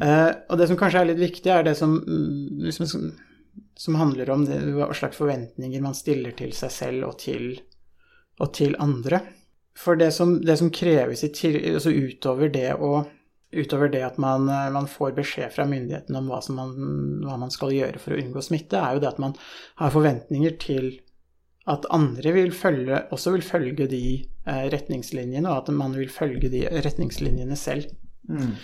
[0.00, 3.12] Eh, og det som kanskje er litt viktig, er det som, mm, liksom,
[3.82, 7.56] som, handler om det, hva slags forventninger man stiller til seg selv og til,
[8.38, 9.22] og til andre.
[9.78, 13.02] For det som, det som kreves til, altså utover det å
[13.52, 16.70] utover det at man, man får beskjed fra myndighetene om hva, man,
[17.24, 19.34] hva man skal gjøre for å unngå smitte, er jo det at man
[19.80, 20.94] har forventninger til
[21.70, 26.50] at andre vil følge, også vil følge de eh, retningslinjene, og at man vil følge
[26.50, 27.92] de retningslinjene selv.
[28.26, 28.56] Mm.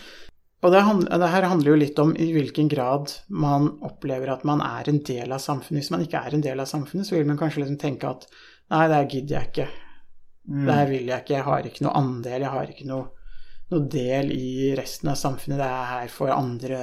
[0.62, 4.42] Og det, hand- det her handler jo litt om i hvilken grad man opplever at
[4.48, 5.84] man er en del av samfunnet.
[5.84, 8.26] Hvis man ikke er en del av samfunnet, så vil man kanskje liksom tenke at
[8.72, 9.68] nei, det her gidder jeg ikke.
[10.48, 10.64] Mm.
[10.66, 11.36] Det her vil jeg ikke.
[11.36, 12.40] Jeg har ikke noe andel.
[12.42, 13.06] Jeg har ikke noe,
[13.70, 15.60] noe del i resten av samfunnet.
[15.62, 16.80] Det er her for andre,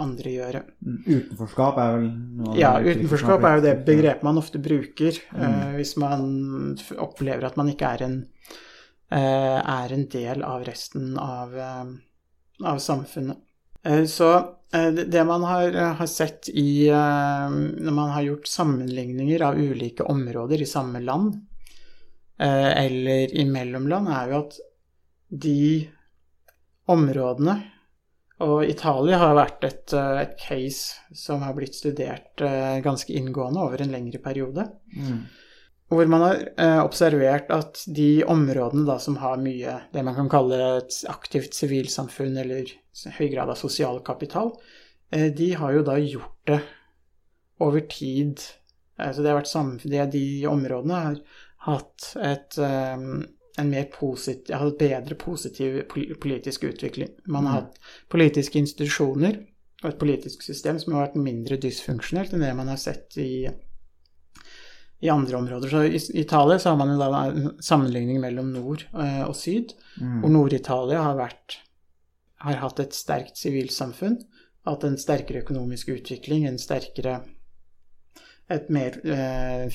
[0.00, 0.64] andre gjøre.
[1.04, 2.08] Utenforskap er vel
[2.40, 5.44] noe Ja, utenforskap er jo det begrepet man ofte bruker Mm.
[5.44, 6.26] uh, hvis man
[6.96, 8.18] opplever at man ikke er en,
[9.12, 11.84] uh, er en del av resten av, eh,
[12.64, 13.38] av samfunnet.
[13.84, 14.30] Eh, så
[14.72, 20.02] eh, det man har, har sett i eh, Når man har gjort sammenligninger av ulike
[20.02, 21.34] områder i samme land,
[22.38, 24.60] eh, eller i mellomland, er jo at
[25.28, 25.88] de
[26.88, 27.58] områdene
[28.44, 33.64] og Italia har vært et, eh, et case som har blitt studert eh, ganske inngående
[33.64, 34.68] over en lengre periode.
[34.94, 35.24] Mm.
[35.88, 40.28] Hvor man har eh, observert at de områdene da som har mye det man kan
[40.28, 42.68] kalle et aktivt sivilsamfunn eller
[43.16, 44.52] høy grad av sosial kapital,
[45.10, 46.60] eh, de har jo da gjort det
[47.64, 48.44] over tid.
[49.00, 51.16] Eh, så det har vært samfunnet, de områdene har
[51.70, 53.06] hatt et, eh,
[53.58, 55.80] en mer positiv, har hatt bedre positiv
[56.20, 57.14] politisk utvikling.
[57.26, 57.64] Man har Mm.
[57.64, 57.78] hatt
[58.10, 59.40] politiske institusjoner
[59.84, 63.48] og et politisk system som har vært mindre dysfunksjonelt enn det man har sett i
[65.00, 65.68] i andre områder.
[65.70, 70.20] Så I Italia så har man en sammenligning mellom nord eh, og syd, Mm.
[70.22, 71.58] hvor Nord-Italia har, vært-
[72.40, 74.20] har hatt et sterkt sivilsamfunn,
[74.66, 77.24] hatt en sterkere økonomisk utvikling, en sterkere
[78.50, 79.68] et mer eh,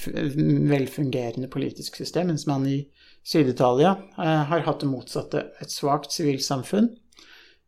[0.70, 2.88] velfungerende politisk system, mens man i
[3.24, 5.44] Syd-Italia eh, har hatt det motsatte.
[5.62, 6.90] Et svakt sivilsamfunn,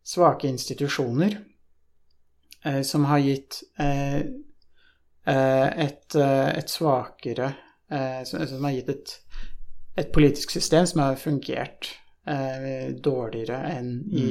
[0.04, 1.38] svake institusjoner,
[2.64, 4.24] eh, som har gitt eh, eh,
[5.26, 7.52] et, eh, et svakere
[7.90, 9.14] eh, som, har gitt et,
[9.98, 11.90] et politisk system som har fungert
[12.26, 14.28] eh, dårligere enn i,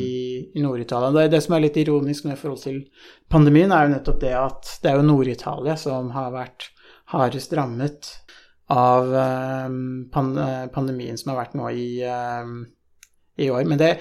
[0.55, 1.12] i Nord-Italia.
[1.15, 2.81] Det, det som er litt ironisk med forhold til
[3.31, 6.69] pandemien, er jo nettopp det at det er jo Nord-Italia som har vært
[7.13, 8.12] hardest rammet
[8.73, 9.69] av eh,
[10.12, 12.51] pan, eh, pandemien som har vært nå i, eh,
[13.45, 13.65] i år.
[13.69, 13.95] Men det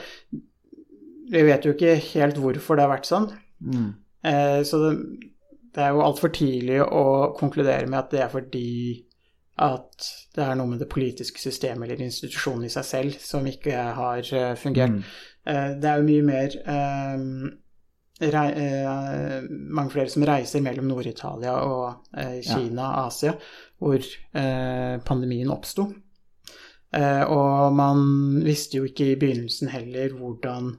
[1.25, 3.31] Vi vet jo ikke helt hvorfor det har vært sånn.
[3.65, 3.87] Mm.
[4.29, 4.91] Eh, så det,
[5.75, 8.69] det er jo altfor tidlig å konkludere med at det er fordi
[9.65, 13.75] at det er noe med det politiske systemet eller institusjonen i seg selv som ikke
[13.99, 14.97] har eh, fungert.
[14.97, 15.03] Mm.
[15.47, 17.19] Eh, det er jo mye mer eh,
[19.51, 23.33] mange flere som reiser mellom Nord-Italia og Kina, Kina, Asia,
[23.83, 24.07] hvor
[25.05, 25.89] pandemien oppsto.
[26.95, 28.05] Og man
[28.47, 30.71] visste jo ikke i begynnelsen heller hvordan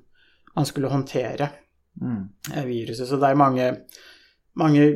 [0.55, 1.51] man skulle håndtere
[1.95, 2.27] Mm.
[2.65, 3.07] viruset.
[3.07, 3.65] Så det er mange,
[4.61, 4.87] mange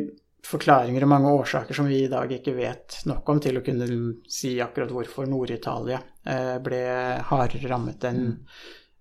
[0.50, 3.88] forklaringer og mange årsaker som vi i dag ikke vet nok om til å kunne
[4.32, 6.82] si akkurat hvorfor Nord-Italia eh, ble
[7.30, 8.24] hardere rammet enn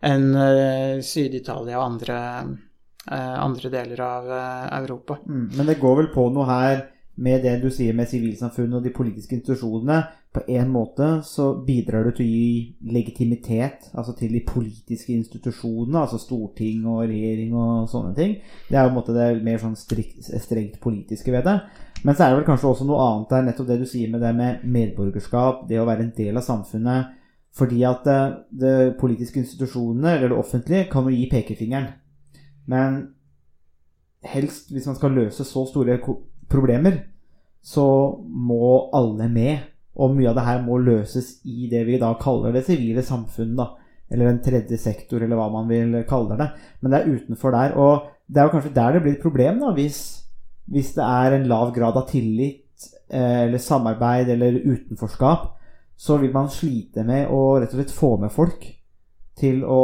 [0.05, 2.19] enn, eh, Syd-Italia og andre,
[3.11, 4.29] eh, andre deler av
[4.83, 5.19] Europa.
[5.27, 5.49] Mm.
[5.57, 6.85] Men det går vel på noe her
[7.19, 10.03] med det du sier med sivilsamfunnet og de politiske institusjonene.
[10.35, 16.03] På en måte så bidrar du til å gi legitimitet altså til de politiske institusjonene,
[16.05, 18.37] altså storting og regjering og sånne ting.
[18.69, 21.59] Det er jo en måte det mer sånn strikt, strengt politiske ved det.
[22.05, 24.23] Men så er det vel kanskje også noe annet der, nettopp det du sier med
[24.23, 27.15] det med medborgerskap, det å være en del av samfunnet.
[27.59, 28.21] Fordi at det,
[28.61, 31.89] det politiske institusjonene, eller det offentlige, kan jo gi pekefingeren.
[32.71, 33.01] Men
[34.23, 35.99] helst, hvis man skal løse så store
[36.51, 37.03] problemer,
[37.63, 37.87] så
[38.25, 39.67] må alle med.
[39.99, 43.57] Og mye av det her må løses i det vi da kaller det sivile samfunn,
[43.59, 43.73] da.
[44.09, 46.49] Eller en tredje sektor, eller hva man vil kalle det.
[46.81, 47.75] Men det er utenfor der.
[47.77, 50.01] Og det er jo kanskje der det blir et problem, da, hvis,
[50.71, 55.51] hvis det er en lav grad av tillit, eh, eller samarbeid, eller utenforskap.
[55.99, 58.63] Så vil man slite med å rett og slett få med folk
[59.39, 59.83] til å,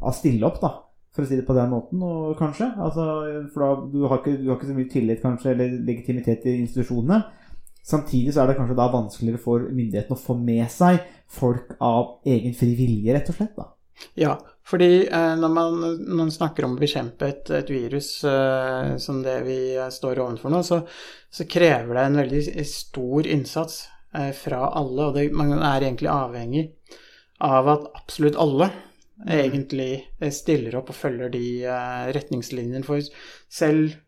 [0.00, 0.72] å stille opp, da
[1.12, 2.70] for å si det på den måten, og kanskje.
[2.80, 3.06] Altså,
[3.52, 6.56] for da, du, har ikke, du har ikke så mye tillit kanskje, eller legitimitet i
[6.62, 7.20] institusjonene.
[7.82, 12.28] Samtidig så er det kanskje da vanskeligere for myndighetene å få med seg folk av
[12.28, 13.56] egen fri vilje, rett og slett.
[13.58, 13.68] da.
[14.18, 18.94] Ja, fordi eh, når, man, når man snakker om å bekjempe et, et virus eh,
[19.02, 19.58] som det vi
[19.92, 20.80] står overfor nå, så,
[21.30, 23.82] så krever det en veldig stor innsats
[24.14, 26.68] eh, fra alle, og det, man er egentlig avhengig
[27.42, 28.70] av at absolutt alle
[29.28, 32.84] egentlig eh, stiller opp og følger de eh, retningslinjene.
[32.86, 33.02] For
[33.52, 33.98] selv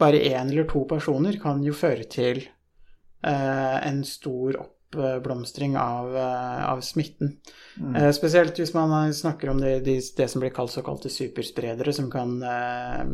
[0.00, 6.80] bare én eller to personer kan jo føre til eh, en stor oppblomstring av, av
[6.82, 7.36] smitten.
[7.96, 12.08] Eh, spesielt hvis man snakker om det, det, det som blir kalt såkalte superspredere, som
[12.10, 13.04] kan eh,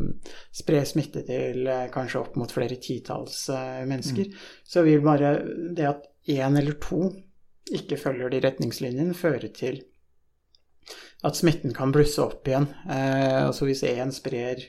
[0.55, 3.85] spre smitte til eh, kanskje opp mot flere titalls mennesker.
[3.91, 4.49] mennesker.
[4.63, 5.37] Så vil bare
[5.75, 7.11] det at én eller to
[7.73, 9.81] ikke følger de retningslinjene, føre til
[11.25, 12.67] at smitten kan blusse opp igjen.
[12.89, 14.61] Eh, altså hvis én sprer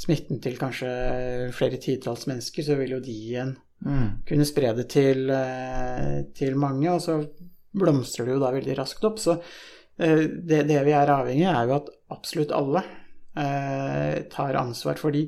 [0.00, 4.20] smitten til kanskje flere titalls mennesker, så vil jo de igjen Mm.
[4.28, 7.14] kunne spre det til, eh, til mange, og så
[7.72, 9.16] blomstrer det jo da veldig raskt opp.
[9.18, 9.38] Så
[9.98, 12.82] eh, det, det vi er avhengig av, er jo at absolutt alle
[13.36, 15.22] eh, tar ansvar for de.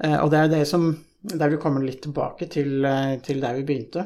[0.00, 3.54] Eh, og det er det som Der vi kommer litt tilbake til, eh, til der
[3.56, 4.02] vi begynte.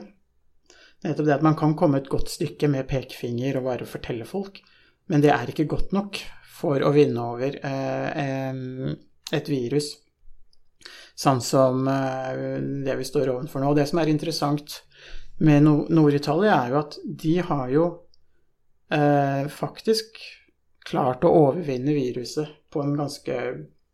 [1.02, 4.60] Nettopp det at man kan komme et godt stykke med pekefinger og bare fortelle folk,
[5.08, 6.18] men det er ikke godt nok
[6.58, 8.58] for å vinne over eh,
[9.32, 9.92] et virus
[11.18, 13.72] sånn som eh, det vi står overfor nå.
[13.72, 14.80] Og det som er interessant
[15.42, 17.86] med Nord-Italia, er jo at de har jo
[18.94, 20.18] eh, faktisk
[20.88, 23.38] klart å overvinne viruset på en ganske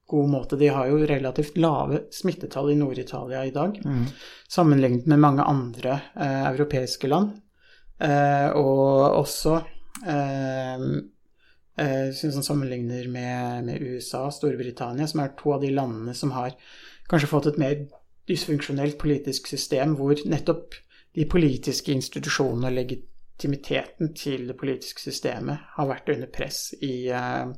[0.09, 0.59] god måte.
[0.61, 4.05] De har jo relativt lave smittetall i Nord-Italia i dag, Mm.
[4.49, 7.41] sammenlignet med mange andre eh, europeiske land.
[8.01, 9.63] Eh, og også
[10.07, 10.87] eh,
[12.15, 16.31] Syns han sammenligner med, med USA og Storbritannia, som er to av de landene som
[16.37, 16.55] har
[17.11, 17.81] kanskje fått et mer
[18.31, 20.79] dysfunksjonelt politisk system, hvor nettopp
[21.15, 27.51] de politiske institusjonene og legitimiteten til det politiske systemet har vært under press i, eh,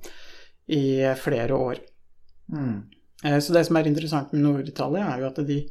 [0.67, 1.81] i flere år.
[2.53, 2.83] Mm.
[3.25, 5.69] Eh, Så det som er interessant med Nord-Italia, er jo at de,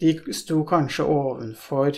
[0.00, 1.92] de sto kanskje ovenfor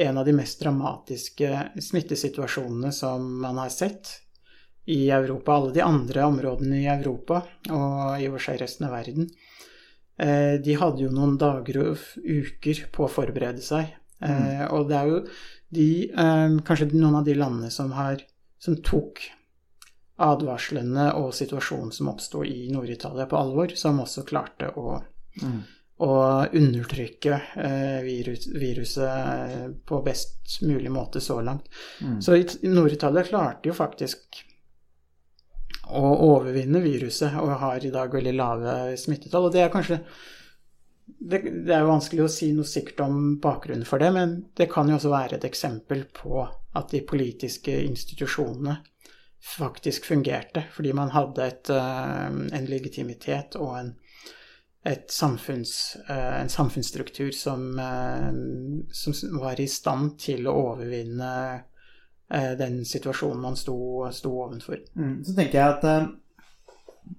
[0.00, 4.08] en av de mest dramatiske smittesituasjonene som man har sett
[4.88, 5.52] i Europa.
[5.52, 9.28] Alle de andre områdene i Europa, og i og for seg resten av verden,
[10.18, 13.96] eh, de hadde jo noen dager og uker på å forberede seg.
[14.20, 14.66] Mm.
[14.76, 15.20] Og det er jo
[15.72, 18.20] de, eh, kanskje noen av de landene som, har,
[18.58, 19.22] som tok
[20.20, 25.02] advarslene og situasjonen som oppsto i Nord-Italia på alvor, som også klarte å,
[25.40, 25.62] Mm.
[26.00, 26.12] Å
[26.56, 31.68] undertrykke eh, virus, viruset på best mulig måte så langt.
[32.00, 32.20] Mm.
[32.24, 34.44] Så i Nord-Italia klarte jo faktisk
[35.90, 39.48] å overvinne viruset, og har i dag veldig lave smittetall.
[39.48, 40.00] Og det er kanskje
[41.18, 44.70] det, det er jo vanskelig å si noe sikkert om bakgrunnen for det, men det
[44.72, 48.78] kan jo også være et eksempel på at de politiske institusjonene
[49.40, 53.94] faktisk fungerte, fordi man hadde et, eh, en legitimitet og en,
[55.08, 58.32] samfunns, eh, en samfunnsstruktur som, eh,
[58.90, 61.62] som var i stand til å overvinne
[62.30, 64.78] eh, den situasjonen man sto, sto ovenfor.
[64.96, 65.24] Mm.
[65.24, 65.82] Så tenker jeg at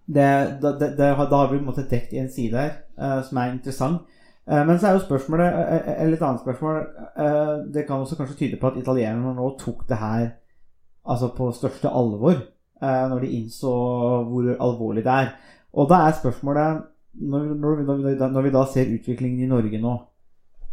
[0.07, 0.29] det,
[0.61, 3.51] det, det, da har vi på en måte dekt i en side her som er
[3.51, 4.07] interessant.
[4.45, 6.77] Men så er jo spørsmålet et annet spørsmål.
[7.73, 10.31] det kan også kanskje tyde på at italienerne nå tok det her
[11.05, 12.39] altså på største alvor
[12.81, 13.71] når de innså
[14.27, 15.29] hvor alvorlig det er.
[15.73, 16.81] Og da er spørsmålet
[17.19, 19.91] når, når, vi, da- når vi da ser utviklingen i Norge nå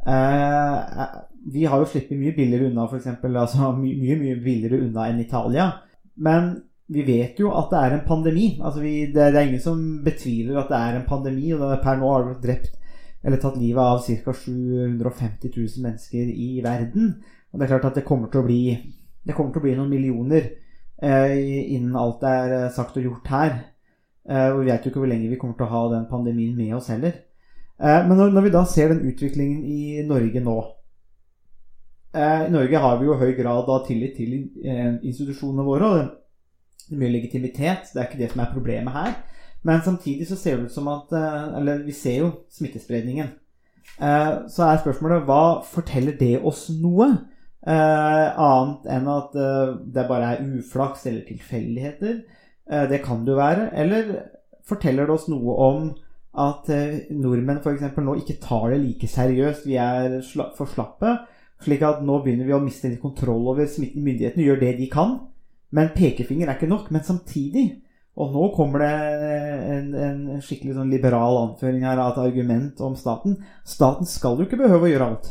[0.06, 1.16] eh, eh,
[1.50, 3.06] Vi har jo sluppet mye billigere unna, f.eks.
[3.26, 5.68] Altså, my, mye mye billigere unna enn Italia.
[6.16, 6.50] Men
[6.88, 8.48] vi vet jo at det er en pandemi.
[8.62, 11.52] Altså vi, det, det er ingen som betviler at det er en pandemi.
[11.52, 12.74] og det, Per nå har det drept
[13.24, 14.32] eller tatt livet av ca.
[14.32, 17.16] 750 000 mennesker i verden.
[17.50, 18.60] Og det er klart at det kommer til å bli,
[19.26, 20.46] til å bli noen millioner
[21.02, 21.34] eh,
[21.74, 23.58] innen alt er eh, sagt og gjort her.
[24.28, 26.56] Eh, og vi vet jo ikke hvor lenge vi kommer til å ha den pandemien
[26.56, 27.14] med oss heller.
[27.80, 30.56] Eh, men når, når vi da ser den utviklingen i Norge nå
[32.12, 34.36] eh, I Norge har vi jo høy grad av tillit til
[35.06, 35.88] institusjonene våre.
[35.88, 37.90] og det er mye legitimitet.
[37.92, 39.18] Det er ikke det som er problemet her.
[39.66, 43.32] Men samtidig så ser det ut som at Eller vi ser jo smittespredningen.
[43.98, 47.10] Så er spørsmålet hva forteller det oss noe?
[47.68, 52.22] Annet enn at det bare er uflaks eller tilfeldigheter.
[52.70, 53.70] Eh, Det kan du være.
[53.74, 54.12] Eller
[54.68, 55.88] forteller det oss noe om
[56.38, 57.82] at eh, nordmenn f.eks.
[57.96, 59.66] nå ikke tar det like seriøst?
[59.66, 60.20] Vi er
[60.56, 61.16] for slappe.
[61.64, 64.04] Slik at nå begynner vi å miste kontroll over smitten.
[64.04, 65.18] Myndighetene gjør det de kan.
[65.74, 66.90] Men pekefinger er ikke nok.
[66.94, 67.66] Men samtidig,
[68.18, 68.92] og nå kommer det
[69.74, 74.46] en, en skikkelig sånn liberal anføring her av et argument om staten Staten skal jo
[74.46, 75.28] ikke behøve å gjøre alt.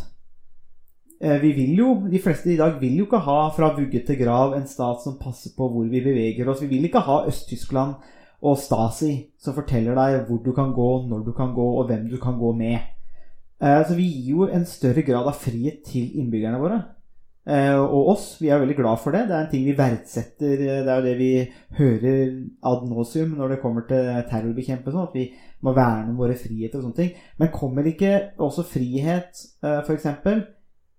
[1.22, 4.20] Eh, Vi vil jo, De fleste i dag vil jo ikke ha fra vugge til
[4.20, 6.62] grav en stat som passer på hvor vi beveger oss.
[6.62, 7.96] Vi vil ikke ha Øst-Tyskland
[8.42, 12.06] og Stasi som forteller deg hvor du kan gå, når du kan gå, og hvem
[12.10, 12.78] du kan gå med.
[13.62, 16.84] Eh, Så vi gir jo en større grad av frihet til innbyggerne våre.
[17.48, 18.38] Eh, og oss.
[18.42, 19.28] Vi er veldig glad for det.
[19.28, 20.58] Det er en ting vi verdsetter.
[20.58, 21.48] Det er jo det vi
[21.78, 25.00] hører ad nauseum når det kommer til terrorbekjempelse.
[25.00, 25.32] At vi
[25.64, 27.12] må verne om våre friheter og sånne ting.
[27.40, 29.32] Men kommer ikke også frihet,
[29.64, 30.06] f.eks.,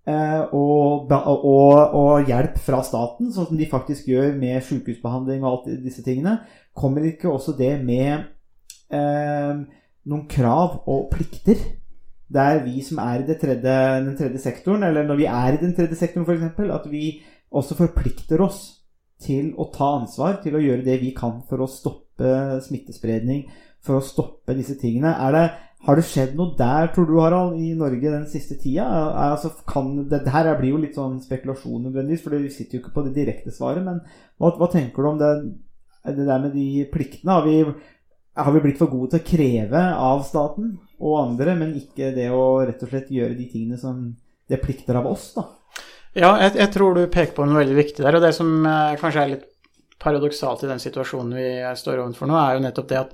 [0.09, 5.83] og, og, og hjelp fra staten, sånn som de faktisk gjør med sykehusbehandling og alt
[5.83, 6.39] disse tingene,
[6.77, 8.25] kommer ikke også det med
[8.95, 9.59] eh,
[10.09, 11.59] noen krav og plikter?
[12.29, 15.61] der vi som er i det tredje, den tredje sektoren, eller når vi er i
[15.61, 18.59] den tredje sektoren f.eks., at vi også forplikter oss
[19.19, 23.47] til å ta ansvar, til å gjøre det vi kan for å stoppe smittespredning,
[23.83, 25.15] for å stoppe disse tingene.
[25.17, 25.43] Er det,
[25.87, 28.85] har det skjedd noe der, tror du, Harald, i Norge den siste tida?
[29.29, 32.81] Altså, kan, det, det her blir jo litt sånn spekulasjon nødvendigvis, for vi sitter jo
[32.83, 33.85] ikke på det direkte svaret.
[33.85, 34.01] Men
[34.41, 35.31] hva, hva tenker du om det,
[36.09, 37.37] det der med de pliktene?
[37.37, 37.61] Har vi,
[38.35, 42.27] har vi blitt for gode til å kreve av staten og andre, men ikke det
[42.35, 44.03] å rett og slett gjøre de tingene som
[44.51, 45.47] det plikter av oss, da?
[46.17, 48.17] Ja, jeg, jeg tror du peker på noe veldig viktig der.
[48.17, 49.49] Og det som eh, kanskje er litt
[50.01, 51.49] paradoksalt i den situasjonen vi
[51.79, 53.13] står overfor nå, er jo nettopp det at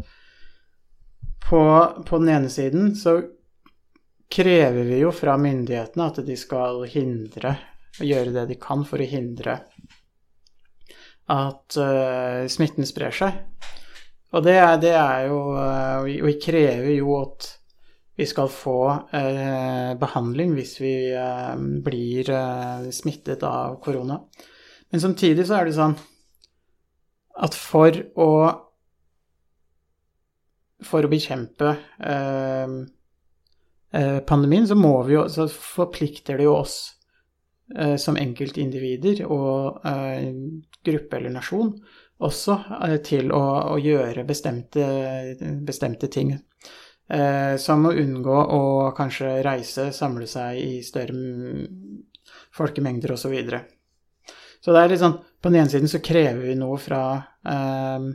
[1.50, 1.62] på,
[2.06, 3.20] på den ene siden så
[4.32, 7.56] krever vi jo fra myndighetene at de skal hindre
[8.00, 9.60] og gjøre det de kan for å hindre
[11.32, 13.38] at uh, smitten sprer seg.
[14.36, 17.48] Og det er, det er jo uh, vi, krever jo at
[18.16, 18.80] vi skal få
[19.14, 20.96] uh, behandling hvis vi
[21.86, 22.30] blir
[22.94, 24.20] smittet av korona.
[24.92, 25.98] Men samtidig så er det sånn
[27.46, 28.30] at for å
[30.84, 32.68] for å bekjempe eh,
[34.28, 34.76] pandemien, så,
[35.10, 36.78] jo, så forplikter det jo oss
[37.78, 40.34] eh, som enkeltindivider og eh,
[40.86, 41.72] gruppe eller nasjon
[42.24, 42.58] også
[42.88, 44.86] eh, til å, å gjøre bestemte,
[45.66, 46.36] bestemte ting.
[47.06, 48.62] Eh, som å unngå å
[48.98, 51.68] kanskje reise, samle seg i større
[52.56, 53.28] folkemengder osv.
[53.28, 53.62] Så, videre.
[54.64, 57.04] så det er litt sånn På den ene siden så krever vi noe fra
[57.46, 58.08] eh,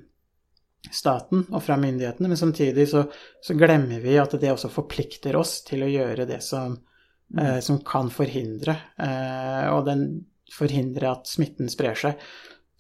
[0.89, 3.05] staten og fra myndighetene, men samtidig så,
[3.45, 6.79] så, glemmer vi at det også forplikter oss til å gjøre det som,
[7.37, 10.07] eh, som kan forhindre, eh, og den
[10.51, 12.25] forhindre at smitten sprer seg.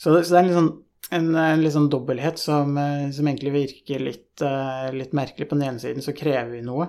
[0.00, 0.72] Så det, så det er en, sånn,
[1.18, 5.50] en, en litt sånn dobbelthet som, eh, som, egentlig virker litt, eh, litt merkelig.
[5.50, 6.88] På den ene siden så krever vi noe,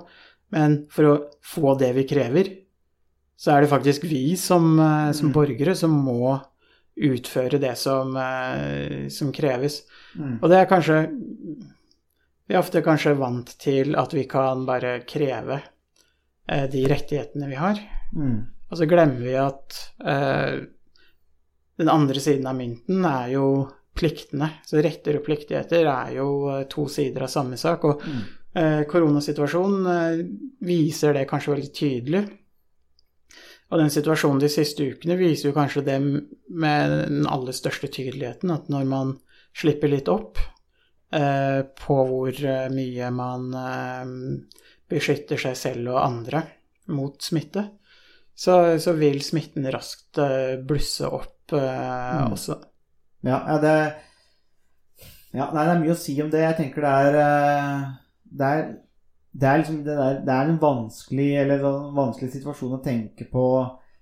[0.55, 2.55] men for å få det vi krever,
[3.41, 5.35] så er det faktisk vi som, eh, som mm.
[5.35, 6.37] borgere som må
[6.95, 9.81] utføre det som, eh, som kreves.
[10.15, 10.39] Mm.
[10.41, 11.03] Og det er kanskje
[12.47, 15.61] Vi er ofte kanskje vant til at vi kan bare kreve
[16.51, 17.79] eh, de rettighetene vi har.
[18.11, 18.41] Mm.
[18.67, 20.57] Og så glemmer vi at eh,
[21.79, 23.45] den andre siden av mynten er jo
[23.95, 24.49] pliktene.
[24.67, 27.87] Så retter og pliktigheter er jo eh, to sider av samme sak.
[27.87, 28.21] Og mm.
[28.59, 30.21] eh, koronasituasjonen eh,
[30.67, 32.23] viser det kanskje veldig tydelig.
[33.71, 38.51] Og den situasjonen de siste ukene viser jo kanskje det med den aller største tydeligheten,
[38.51, 39.13] at når man
[39.55, 40.39] slipper litt opp
[41.15, 44.11] eh, på hvor eh, mye man eh,
[44.91, 46.43] beskytter seg selv og andre
[46.91, 47.63] mot smitte,
[48.35, 52.35] så, så vil smitten raskt eh, blusse opp eh, mm.
[52.35, 52.59] også.
[53.27, 53.75] Ja, ja, det,
[55.37, 56.43] ja nei, det er mye å si om det.
[56.43, 57.83] Jeg tenker det er, eh,
[58.41, 58.65] det er
[59.31, 63.29] det er, liksom det, der, det er en vanskelig, eller en vanskelig situasjon å tenke
[63.31, 63.45] på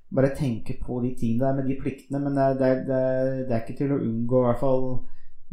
[0.10, 3.54] Bare tenke på de tingene der med de pliktene, men det er, det er, det
[3.54, 4.88] er ikke til å unngå, i hvert, fall,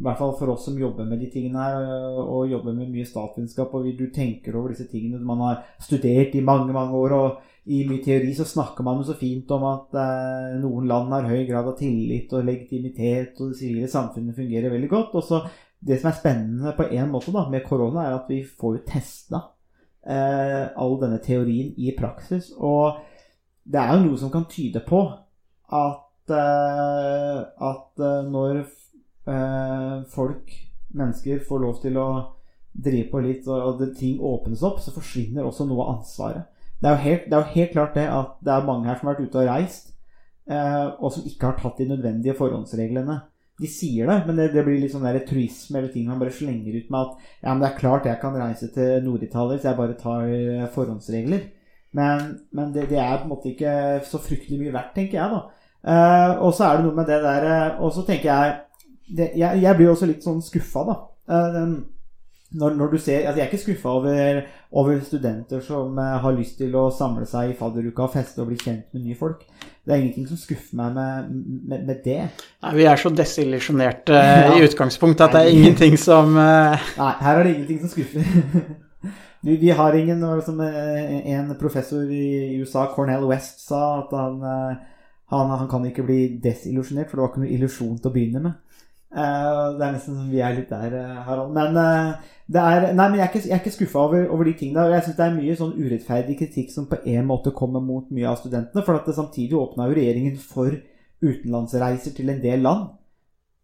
[0.01, 1.91] i hvert fall for oss som jobber med de tingene her,
[2.23, 6.41] og jobber med mye statsvitenskap, og du tenker over disse tingene man har studert i
[6.41, 7.17] mange, mange år.
[7.19, 11.13] og i mye teori så snakker man jo så fint om at eh, noen land
[11.13, 15.21] har høy grad av tillit og legitimitet, og det sivile samfunnet fungerer veldig godt.
[15.21, 15.43] Og så
[15.87, 18.85] Det som er spennende på en måte da, med korona, er at vi får jo
[18.89, 19.43] testa
[20.07, 22.53] all denne teorien i praksis.
[22.57, 23.01] Og
[23.67, 25.01] det er jo noe som kan tyde på
[25.75, 27.39] at, eh,
[27.71, 30.53] at eh, når eh, folk,
[30.97, 32.09] mennesker, får lov til å
[32.73, 36.47] drive på litt, og at ting åpnes opp, så forsvinner også noe av ansvaret.
[36.81, 39.09] Det er, helt, det er jo helt klart det at det er mange her som
[39.09, 39.95] har vært ute og reist,
[40.47, 43.19] eh, og som ikke har tatt de nødvendige forhåndsreglene
[43.57, 46.35] de sier det, men det, det blir litt sånn der truisme eller ting man bare
[46.35, 49.69] slenger ut med at ja, men det er klart jeg kan reise til Nord-Italia hvis
[49.69, 51.47] jeg bare tar eh, forhåndsregler.
[51.97, 53.73] Men, men det, det, er på en måte ikke
[54.05, 55.41] så fryktelig mye verdt, tenker jeg, da.
[55.87, 58.55] Uh, og så er det noe med det der uh, Og så tenker jeg
[59.07, 60.97] det, jeg, jeg, blir også litt sånn skuffa, da.
[61.31, 61.77] Uh,
[62.55, 66.61] når, når, du ser altså Jeg er ikke skuffa over, over, studenter som har lyst
[66.61, 69.43] til å samle seg i fadderuka og feste og bli kjent med nye folk.
[69.87, 71.29] Det er ingenting som skuffer meg med,
[71.71, 72.19] med, med det.
[72.65, 74.57] Nei, Vi er så desillusjonerte ja.
[74.57, 76.75] i utgangspunktet at det er ingenting som uh...
[77.03, 78.27] Nei, her er det ingenting som skuffer.
[79.47, 84.43] vi, vi, har ingen som eh, En professor i USA, Cornell West, sa at han,
[84.43, 88.17] eh, han, han kan ikke bli desillusjonert, for det var ikke noe illusjon til å
[88.19, 88.63] begynne med.
[89.17, 91.55] Uh, det er nesten som vi er litt der, Harald.
[91.55, 94.85] Men uh, er, nei, men jeg er ikke, jeg ikke skuffa over, over, de tingene.
[94.85, 98.13] Og jeg syns det er mye sånn urettferdig kritikk som på en måte kommer mot
[98.15, 98.85] mye av studentene.
[98.87, 100.77] For at det samtidig åpna jo regjeringen for
[101.27, 102.87] utenlandsreiser til en del land.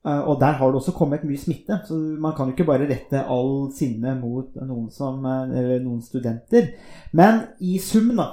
[0.03, 2.89] Eh, og der har det også kommet mye smitte, så man kan jo ikke bare
[2.91, 6.73] rette all sinne mot noen, som, eh, noen studenter.
[7.13, 8.27] Men i sum, da,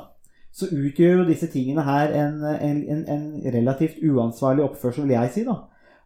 [0.51, 5.35] så utgjør jo disse tingene her en, en, en, en relativt uansvarlig oppførsel, vil jeg
[5.35, 5.45] si.
[5.45, 5.59] da.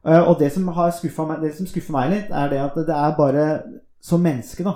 [0.04, 0.92] Eh, og det som, har
[1.28, 3.48] meg, det som skuffer meg litt, er det at det er bare
[4.04, 4.76] som menneske, da.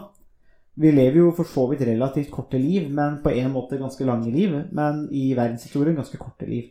[0.78, 4.32] Vi lever jo for så vidt relativt korte liv, men på en måte ganske lange
[4.32, 4.53] liv.
[4.71, 6.69] Men i verdenshistorien ganske korte liv.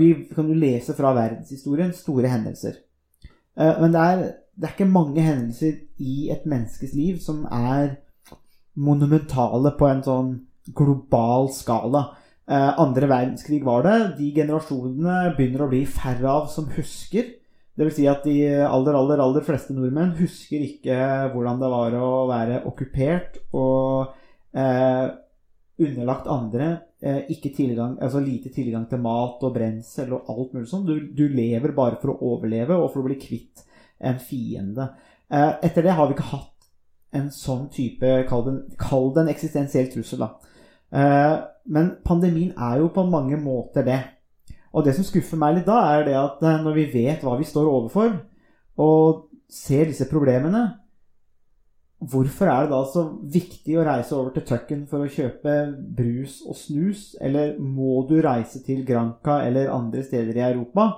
[0.00, 2.78] Vi kan jo lese fra verdenshistorien store hendelser.
[3.58, 4.22] Eh, Men det er,
[4.56, 7.98] det er ikke mange hendelser i et menneskes liv som er
[8.78, 10.30] monumentale på en sånn
[10.78, 12.04] global skala.
[12.48, 13.98] Eh, Andre verdenskrig var det.
[14.18, 17.34] De generasjonene begynner å bli færre av som husker.
[17.78, 18.34] Det vil si at de
[18.66, 20.98] aller, aller, aller fleste nordmenn husker ikke
[21.30, 24.16] hvordan det var å være okkupert og
[24.50, 25.06] eh,
[25.78, 26.70] underlagt andre.
[26.98, 30.86] Eh, tilgang, altså lite tilgang til mat og brensel og alt mulig sånn.
[30.88, 33.62] Du, du lever bare for å overleve og for å bli kvitt
[34.02, 34.90] en fiende.
[35.30, 36.54] Eh, etter det har vi ikke hatt
[37.14, 40.58] en sånn type Kall det, kall en eksistensiell trussel, da.
[40.90, 41.36] Eh,
[41.70, 44.00] men pandemien er jo på mange måter det.
[44.74, 47.38] Og det som skuffer meg litt da, er det at eh, når vi vet hva
[47.40, 48.12] vi står overfor,
[48.78, 50.66] og ser disse problemene,
[51.98, 55.54] hvorfor er det da så viktig å reise over til Tucken for å kjøpe
[55.98, 57.10] brus og snus?
[57.20, 60.88] Eller må du reise til Granca eller andre steder i Europa?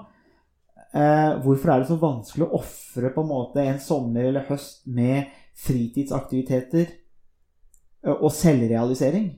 [0.91, 4.89] Eh, hvorfor er det så vanskelig å ofre på en måte en sommer eller høst
[4.91, 5.31] med
[5.63, 9.31] fritidsaktiviteter eh, og selvrealisering?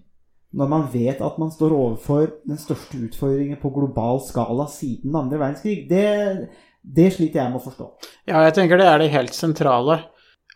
[0.53, 5.21] Når man vet at man står overfor den største utfordringen på global skala siden den
[5.23, 5.87] andre verdenskrig.
[5.89, 6.49] Det,
[6.83, 7.87] det sliter jeg med å forstå.
[8.29, 10.03] Ja, jeg tenker det er det helt sentrale.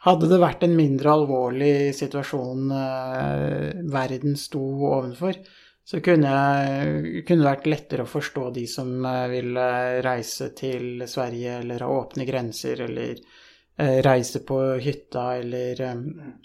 [0.07, 5.39] Hadde det vært en mindre alvorlig situasjon eh, verden sto ovenfor,
[5.87, 9.67] så kunne, jeg, kunne det vært lettere å forstå de som eh, ville
[10.07, 16.05] reise til Sverige eller ha åpne grenser eller eh, reise på hytta eller eh,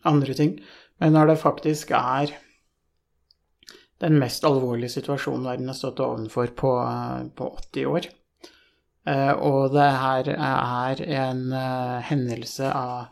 [0.10, 0.56] andre ting.
[1.02, 2.34] Men når det faktisk er
[4.02, 6.74] den mest alvorlige situasjonen verden har stått overfor på,
[7.38, 8.08] på 80 år,
[9.08, 13.10] eh, og det her er en eh, hendelse av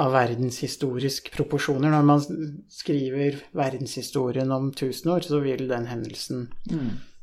[0.00, 1.90] av verdenshistorisk proporsjoner.
[1.92, 2.22] Når man
[2.72, 6.46] skriver verdenshistorien om 1000 år, så vil den hendelsen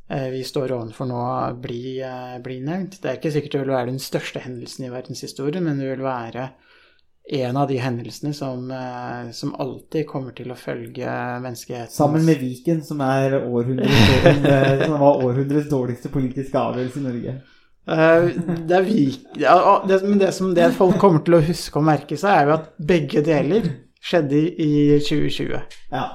[0.05, 1.23] eh, vi står overfor nå,
[1.63, 1.97] bli,
[2.45, 2.99] bli nevnt.
[3.01, 6.05] Det er ikke sikkert det vil være den største hendelsen i verdenshistorien, men det vil
[6.05, 6.51] være
[7.29, 11.13] en av de hendelsene som, eh, som alltid kommer til å følge
[11.43, 11.93] menneskeheten.
[11.93, 17.35] Sammen med Viken, som, er århundrets, som var århundrets dårligste politiske avgjørelse i Norge.
[17.89, 18.29] Eh,
[18.69, 22.17] det er Vik, det, men det som det folk kommer til å huske og merke
[22.17, 23.69] seg, er jo at begge deler
[23.99, 24.71] skjedde i
[25.05, 25.77] 2020.
[25.93, 26.07] Ja.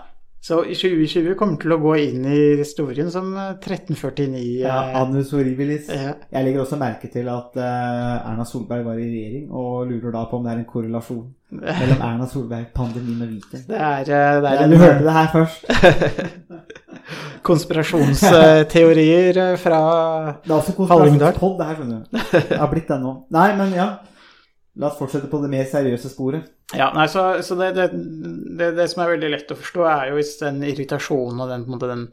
[0.45, 4.61] Så 2020 kommer til å gå inn i historien som eh, 1349.
[4.61, 5.89] ja eh, Annus horribilis.
[5.89, 6.11] Ja.
[6.35, 10.27] Jeg legger også merke til at eh, Erna Solberg var i regjering, og lurer da
[10.29, 11.25] på om det er en korrelasjon
[11.81, 13.65] mellom Erna Solberg, pandemien og Viken.
[13.71, 15.61] Det er, eh, det er du en, hørte det her først.
[17.49, 19.81] konspirasjonsteorier fra fra
[20.45, 21.33] Det er også Hallingdal.
[21.33, 22.05] konspirasjonspodd, det her, skjønner du.
[22.53, 23.13] Det har blitt det nå.
[23.33, 23.89] Nei, men ja.
[24.81, 26.49] La oss fortsette på det mer seriøse sporet.
[26.75, 27.91] Ja, nei, så, så det, det,
[28.59, 31.66] det, det som er veldig lett å forstå, er jo hvis den irritasjonen og den,
[31.70, 32.09] måte, den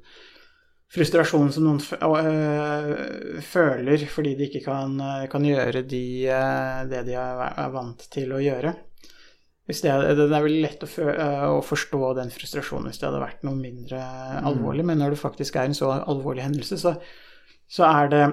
[0.91, 7.05] frustrasjonen som noen øh, føler fordi de ikke kan, øh, kan gjøre de, øh, det
[7.07, 8.75] de er, vant til å gjøre.
[9.69, 13.23] Hvis det, det er veldig lett å, øh, å forstå den frustrasjonen hvis det hadde
[13.23, 14.03] vært noe mindre
[14.43, 16.97] alvorlig, men når det faktisk er en så alvorlig hendelse, så,
[17.71, 18.25] så er det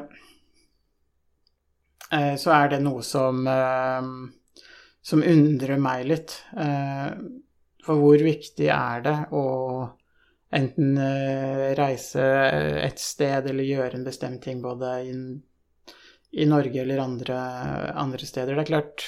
[2.10, 4.10] så er det noe som eh,
[5.08, 6.34] som undrer meg litt.
[6.56, 7.12] Eh,
[7.84, 9.44] For hvor viktig er det å
[10.52, 12.24] enten eh, reise
[12.82, 15.14] et sted eller gjøre en bestemt ting både i,
[16.42, 17.38] i Norge eller andre,
[17.96, 18.54] andre steder?
[18.54, 19.06] Det er klart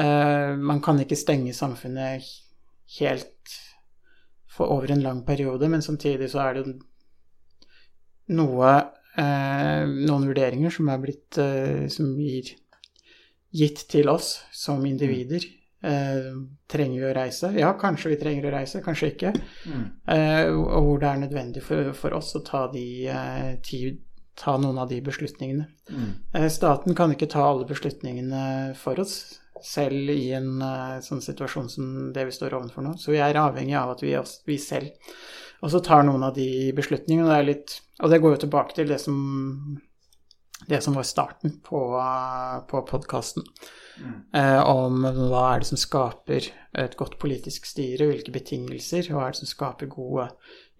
[0.00, 2.24] eh, Man kan ikke stenge samfunnet
[3.00, 3.60] helt
[4.54, 6.76] for over en lang periode, men samtidig så er det
[8.32, 9.03] noe eh,
[10.06, 12.54] noen vurderinger som er blitt eh, som gir
[13.54, 15.44] gitt til oss som individer.
[15.84, 16.30] Eh,
[16.70, 17.52] trenger vi å reise?
[17.58, 19.30] Ja, kanskje vi trenger å reise, kanskje ikke.
[20.10, 23.82] Eh, og hvor det er nødvendig for, for oss å ta, de, eh, ti,
[24.34, 25.68] ta noen av de beslutningene.
[26.34, 31.70] Eh, staten kan ikke ta alle beslutningene for oss, selv i en eh, sånn situasjon
[31.70, 32.96] som det vi står overfor nå.
[32.98, 34.90] Så vi er avhengig av at vi, oss- vi selv
[35.64, 37.28] også tar noen av de beslutningene.
[37.28, 39.18] Og det, er litt, og det går jo tilbake til det som,
[40.66, 41.80] det som var starten på,
[42.70, 43.46] på podkasten.
[44.34, 46.48] Eh, om hva er det som skaper
[46.82, 50.26] et godt politisk styre, hvilke betingelser, hva er det som skaper gode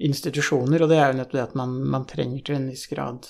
[0.03, 0.83] institusjoner.
[0.83, 3.29] Og det er jo nettopp det at man, man trenger til en viss grad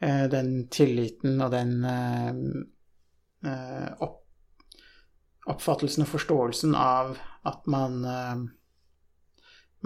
[0.00, 4.22] eh, den tilliten og den, eh, eh, opp,
[5.46, 8.46] oppfattelsen og forståelsen av at man, eh,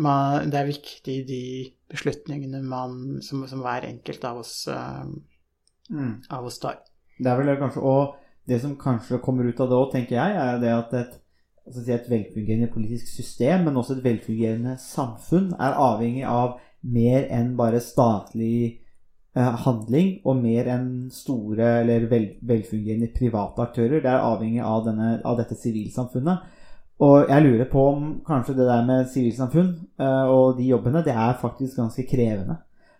[0.02, 1.42] man Det er viktig de
[1.90, 5.04] beslutningene man, som, som hver enkelt av oss, uh,
[5.90, 6.20] Mm.
[6.30, 6.78] av oss tar.
[7.18, 8.14] Det er vel kanskje, og
[8.48, 11.16] det som kanskje kommer ut av det òg, tenker jeg, er det at et,
[11.66, 17.56] altså et velfungerende politisk system, men også et velfungerende samfunn, er avhengig av mer enn
[17.58, 18.80] bare statlig
[19.36, 24.00] eh, handling, og mer enn store eller vel, velfungerende private aktører.
[24.00, 26.46] Det er avhengig av, denne, av dette sivilsamfunnet.
[27.00, 29.70] Og jeg lurer på om kanskje det der med sivilsamfunn
[30.00, 32.58] eh, og de jobbene, det er faktisk ganske krevende.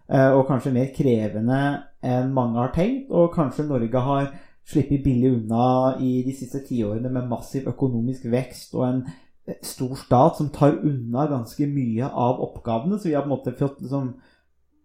[0.09, 1.59] Eh, og kanskje mer krevende
[2.01, 3.13] enn mange har tenkt.
[3.13, 4.31] Og kanskje Norge har
[4.71, 9.93] sluppet billig unna i de siste tiårene med massiv økonomisk vekst og en eh, stor
[10.01, 12.97] stat som tar unna ganske mye av oppgavene.
[12.97, 14.15] Så vi har på en måte fått, liksom,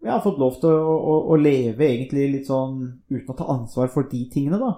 [0.04, 3.88] har fått lov til å, å, å leve egentlig litt sånn uten å ta ansvar
[3.96, 4.74] for de tingene, da.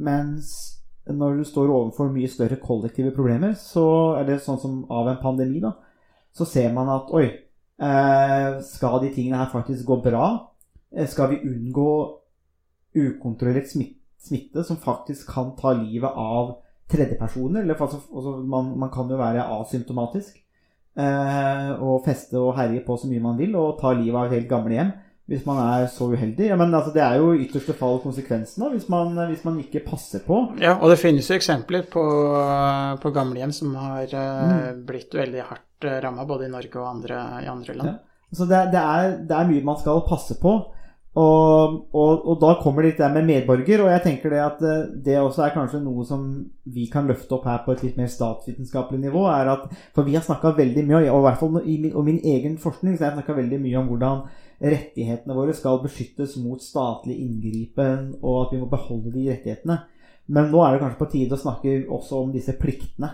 [0.00, 0.80] Mens
[1.10, 3.84] når du står overfor mye større kollektive problemer, så
[4.20, 5.74] er det sånn som av en pandemi, da,
[6.32, 7.26] så ser man at oi,
[7.82, 10.26] eh, skal de tingene her faktisk gå bra?
[10.94, 12.18] Eh, Skal vi unngå
[12.94, 16.58] ukontrollert smitte som faktisk kan ta livet av
[16.92, 17.62] tredjepersoner?
[17.62, 20.36] Eller altså, altså, man, man kan jo være asymptomatisk
[20.96, 24.50] eh, og feste og herje på så mye man vil og ta livet av helt
[24.50, 24.92] gamlehjem
[25.32, 26.50] hvis man er så uheldig.
[26.50, 29.58] Ja, men altså, det er jo i ytterste fall konsekvensen da, hvis man, hvis man
[29.62, 30.44] ikke passer på.
[30.60, 32.04] Ja, og det finnes jo eksempler på,
[33.02, 34.84] på gamlehjem som har mm.
[34.88, 37.94] blitt veldig hardt uh, ramma, både i Norge og andre, i andre land.
[37.94, 38.28] Ja.
[38.32, 40.56] Så det, det, er, det er mye man skal passe på.
[41.12, 44.62] Og, og, og da kommer det litt der med medborger, og jeg tenker det at
[44.64, 46.22] eh, det også er kanskje noe som
[46.72, 49.26] vi kan løfte opp her på et litt mer statsvitenskapelig nivå.
[49.28, 52.06] er at, For vi har snakka veldig mye, og i hvert fall i min, og
[52.08, 54.24] min egen forskning, så har jeg snakka veldig mye om hvordan
[54.62, 59.80] rettighetene våre skal beskyttes mot statlig inngripen, og at vi må beholde de rettighetene.
[60.32, 63.10] Men nå er det kanskje på tide å snakke også om disse pliktene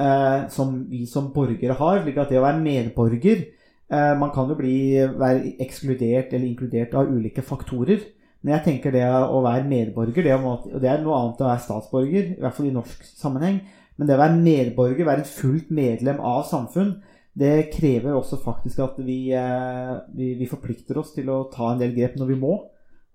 [0.00, 2.02] eh, som vi som borgere har.
[2.02, 4.76] slik at det å være medborger eh, Man kan jo bli,
[5.18, 8.00] være ekskludert eller inkludert av ulike faktorer.
[8.40, 11.50] Men jeg tenker det å være medborger, det, og det er noe annet enn å
[11.50, 13.60] være statsborger, i hvert fall i norsk sammenheng.
[13.96, 16.92] Men det å være medborger, være en fullt medlem av samfunn,
[17.36, 21.82] det krever også faktisk at vi, eh, vi, vi, forplikter oss til å ta en
[21.82, 22.54] del grep når vi må,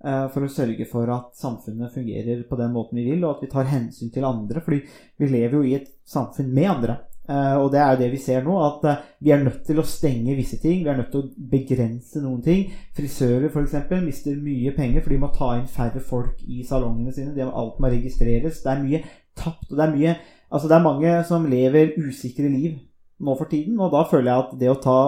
[0.05, 3.47] eh, for å sørge for at samfunnet fungerer på den måten vi vil, og at
[3.47, 4.61] vi tar hensyn til andre.
[4.61, 4.83] fordi
[5.17, 6.97] vi lever jo i et samfunn med andre.
[7.29, 8.85] Eh, og det er jo det vi ser nå, at
[9.19, 10.83] vi er nødt til å stenge visse ting.
[10.83, 12.69] Vi er nødt til å begrense noen ting.
[12.93, 13.73] Frisører f.eks.
[14.05, 17.33] mister mye penger, for de må ta inn færre folk i salongene sine.
[17.33, 18.61] Det, alt må registreres.
[18.61, 19.01] Det er mye
[19.33, 19.65] tapt.
[19.71, 20.15] og det er mye
[20.51, 22.73] Altså, det er mange som lever usikre liv
[23.21, 23.79] nå for tiden.
[23.79, 24.99] Og da føler jeg at det å ta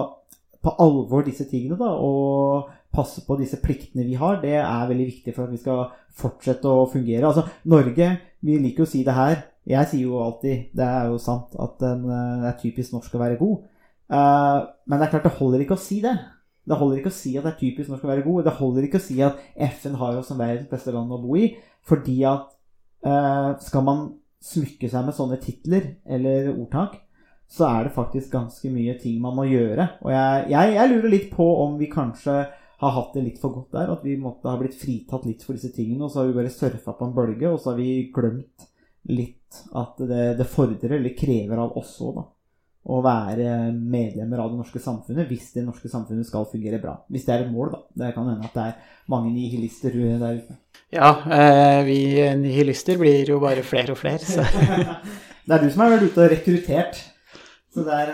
[0.64, 5.08] på alvor disse tingene da, og passe på disse pliktene vi har, det er veldig
[5.10, 7.26] viktig for at vi skal fortsette å fungere.
[7.28, 8.10] Altså, Norge,
[8.44, 9.42] vi liker jo å si det her.
[9.68, 11.92] Jeg sier jo alltid, det er jo sant, at det
[12.50, 13.68] er typisk norsk å være god.
[14.12, 16.14] Uh, men det er klart det holder ikke å si det.
[16.64, 18.44] Det holder ikke å si at det er typisk norsk å være god.
[18.46, 19.40] Det holder ikke å si at
[19.76, 21.50] FN har oss som verdens beste land å bo i.
[21.84, 22.52] Fordi at
[23.08, 24.04] uh, skal man
[24.44, 26.98] smykke seg med sånne titler eller ordtak,
[27.50, 29.88] så er det faktisk ganske mye ting man må gjøre.
[30.02, 32.36] Og jeg, jeg, jeg, lurer litt på om vi kanskje
[32.80, 33.92] har hatt det litt for godt der.
[33.94, 36.52] At vi måtte ha blitt fritatt litt for disse tingene, og så har vi bare
[36.52, 38.68] surfa på en bølge, og så har vi glemt
[39.12, 42.30] litt at det, det fordrer, eller krever av oss òg, da.
[42.84, 46.98] Å være medlemmer av det norske samfunnet hvis det norske samfunnet skal fungere bra.
[47.08, 47.80] Hvis det er et mål, da.
[48.02, 50.58] Det kan hende at det er mange nihilister der ute.
[50.92, 51.98] Ja, eh, vi
[52.42, 54.44] nihilister blir jo bare flere og flere, så
[55.46, 57.00] Det er du som har vært ute og rekruttert.
[57.74, 58.10] Så det er,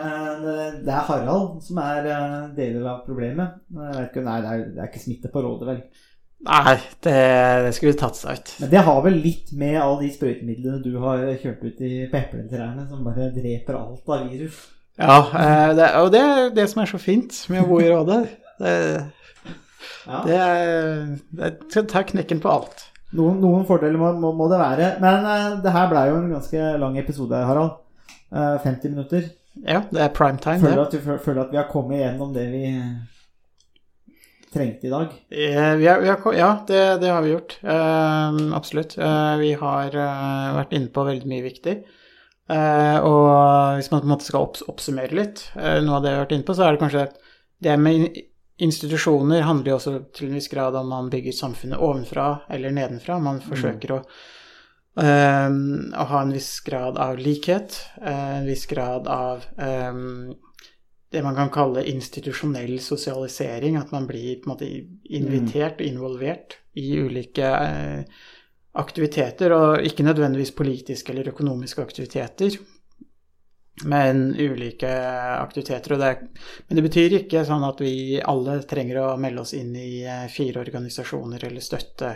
[0.81, 2.07] det er, Harald som er
[2.57, 3.59] deler av problemet.
[4.07, 5.83] Ikke, nei, det er, det er, ikke smitte på rådet, vel?
[6.49, 7.17] Nei, det,
[7.67, 8.53] det skulle tatt seg ut.
[8.63, 12.87] Men det har vel litt med alle de sprøytemidlene du har kjørt ut i pepletrærne,
[12.89, 14.63] som bare dreper alt av virus.
[15.01, 15.19] Ja,
[15.77, 18.21] det, og det er det som er så fint med å bo i rådet.
[18.61, 18.73] Det,
[20.09, 20.23] ja.
[20.25, 20.41] det,
[21.37, 22.87] det tar knekken på alt.
[23.17, 24.91] Noen, noen fordeler må, må, må, det være.
[25.03, 25.29] Men
[25.65, 27.77] det her blei jo en ganske lang episode, Harald.
[28.31, 29.29] Uh, 50 minutter.
[29.59, 30.87] Ja, det er prime time, føler det.
[30.87, 32.67] At du, føler at vi har kommet gjennom det vi
[34.53, 35.15] trengte i dag?
[35.31, 37.59] Eh, vi har, vi har, ja, det, det, har vi gjort.
[37.63, 38.99] Eh, absolutt.
[38.99, 41.81] Eh, vi har uh, vært inne på veldig mye viktig.
[42.51, 46.25] og hvis man på en måte skal opps oppsummere litt noe av det vi har
[46.25, 47.05] vært inne på, så er det kanskje
[47.63, 48.17] det med
[48.61, 53.21] institusjoner handler jo også til en viss grad om man bygger samfunnet ovenfra eller nedenfra.
[53.23, 54.01] Man forsøker mm.
[54.01, 54.03] å
[54.99, 60.33] Um, å ha en viss grad av likhet, uh, en viss grad av um,
[61.15, 63.79] det man kan kalle institusjonell sosialisering.
[63.79, 64.71] At man blir på en måte
[65.15, 68.03] invitert og involvert i ulike uh,
[68.83, 72.59] aktiviteter, og ikke nødvendigvis politiske eller økonomiske aktiviteter,
[73.87, 74.91] men ulike
[75.39, 75.97] aktiviteter.
[75.99, 76.13] Det,
[76.67, 80.27] men det betyr ikke sånn at vi alle trenger å melde oss inn i eh,
[80.31, 82.13] fire organisasjoner eller støtte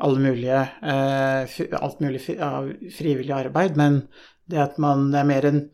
[0.00, 4.08] mulige, eh, alt mulig av frivillig arbeid, men
[4.46, 5.70] det at man det er mer en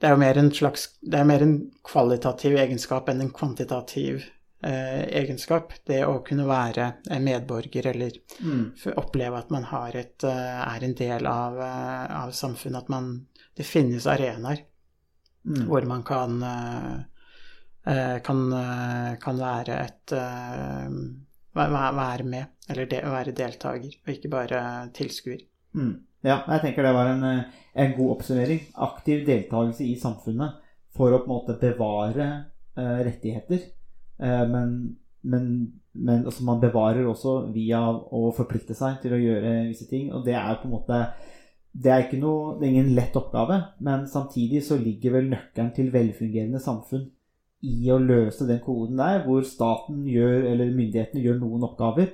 [0.00, 4.24] det er jo mer en slags Det er mer en kvalitativ egenskap enn en kvantitativ
[4.62, 5.72] eh, egenskap.
[5.86, 8.96] Det å kunne være en medborger eller mm.
[8.96, 12.82] oppleve at man har et, eh, er en del av, eh, av samfunnet.
[12.82, 13.26] At man
[13.56, 14.64] Det finnes arenaer
[15.46, 15.66] Mm.
[15.68, 16.40] hvor man kan
[18.24, 18.50] kan,
[19.20, 20.10] kan være et
[21.54, 24.64] væ- væ- Være med, eller det å være deltaker, og ikke bare
[24.96, 25.44] tilskuer.
[25.76, 25.94] Mm.
[26.24, 28.62] Ja, jeg tenker det var en, eh, en god oppsummering.
[28.86, 30.60] Aktiv deltakelse i samfunnet
[30.96, 32.28] for å på en måte bevare
[32.78, 33.66] eh, rettigheter.
[34.22, 34.94] Eh, men
[35.24, 40.10] men, men altså man bevarer også via å forplikte seg til å gjøre visse ting.
[40.12, 41.00] Og det er på en måte
[41.74, 45.88] det er, noe, det er ingen lett oppgave, men samtidig så ligger vel nøkkelen til
[45.90, 47.08] velfungerende samfunn
[47.66, 52.12] i å løse den koden der, hvor staten gjør, eller myndighetene gjør noen oppgaver,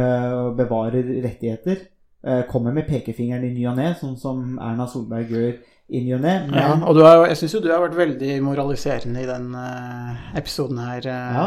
[0.00, 1.76] og bevarer rettigheter,
[2.24, 5.52] eh, kommer med pekefingeren i ny og ne, sånn som Erna Solberg gjør
[5.92, 6.36] i ny og ne.
[6.48, 9.52] Men Ja, og du har, jeg syns jo du har vært veldig moraliserende i den
[9.58, 11.46] eh, episoden her eh, Ja.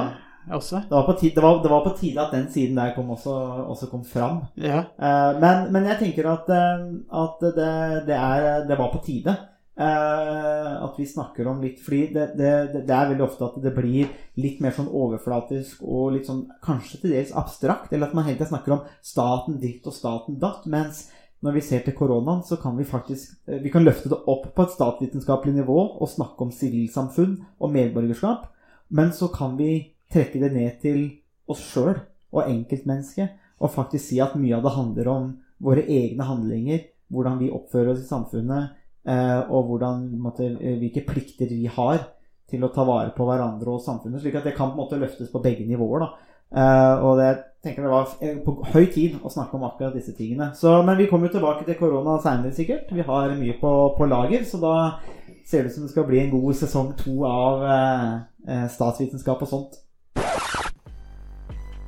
[0.59, 0.83] også.
[0.85, 3.09] det, var på tide, det, var, det var på tide at den siden der kom
[3.09, 3.33] også,
[3.73, 4.43] også kom fram.
[4.61, 4.83] Ja.
[4.99, 6.85] Eh, men, men jeg tenker at, eh,
[7.23, 7.75] at det,
[8.11, 9.33] det, er, det var på tide
[9.79, 12.51] eh, at vi snakker om litt Fordi det, det,
[12.87, 14.09] det er veldig ofte at det blir
[14.39, 17.93] litt mer sånn overflatisk og litt sånn kanskje til dels abstrakt.
[17.93, 20.65] Eller at man hele tiden snakker om staten ditt og staten datt.
[20.71, 21.05] Mens
[21.45, 24.49] når vi ser til koronaen, så kan vi faktisk eh, vi kan løfte det opp
[24.55, 28.49] på et statsvitenskapelig nivå og snakke om sivilsamfunn og medborgerskap.
[28.89, 31.07] Men så kan vi trekke det ned til
[31.49, 31.97] oss sjøl
[32.35, 35.27] og enkeltmennesket og faktisk si at mye av det handler om
[35.63, 36.81] våre egne handlinger,
[37.13, 38.73] hvordan vi oppfører oss i samfunnet,
[39.05, 42.07] og hvordan, måte, eh, hvilke plikter vi har
[42.49, 44.21] til å ta vare på hverandre og samfunnet.
[44.21, 46.05] slik at det kan på en måte løftes på begge nivåer.
[46.05, 46.09] da.
[46.55, 47.29] Eh, og det
[47.63, 50.51] tenker det var eh, på høy tid å snakke om akkurat disse tingene.
[50.55, 52.91] Så, men vi kommer jo tilbake til korona seinere, sikkert.
[52.93, 54.75] Vi har mye på, på lager, så da
[55.45, 58.13] ser det ut som det skal bli en god sesong to av eh,
[58.47, 59.81] eh, statsvitenskap og sånt.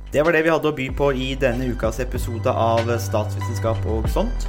[0.08, 4.08] Det var det vi hadde å by på i denne ukas episode av Statsvitenskap og
[4.08, 4.48] sånt.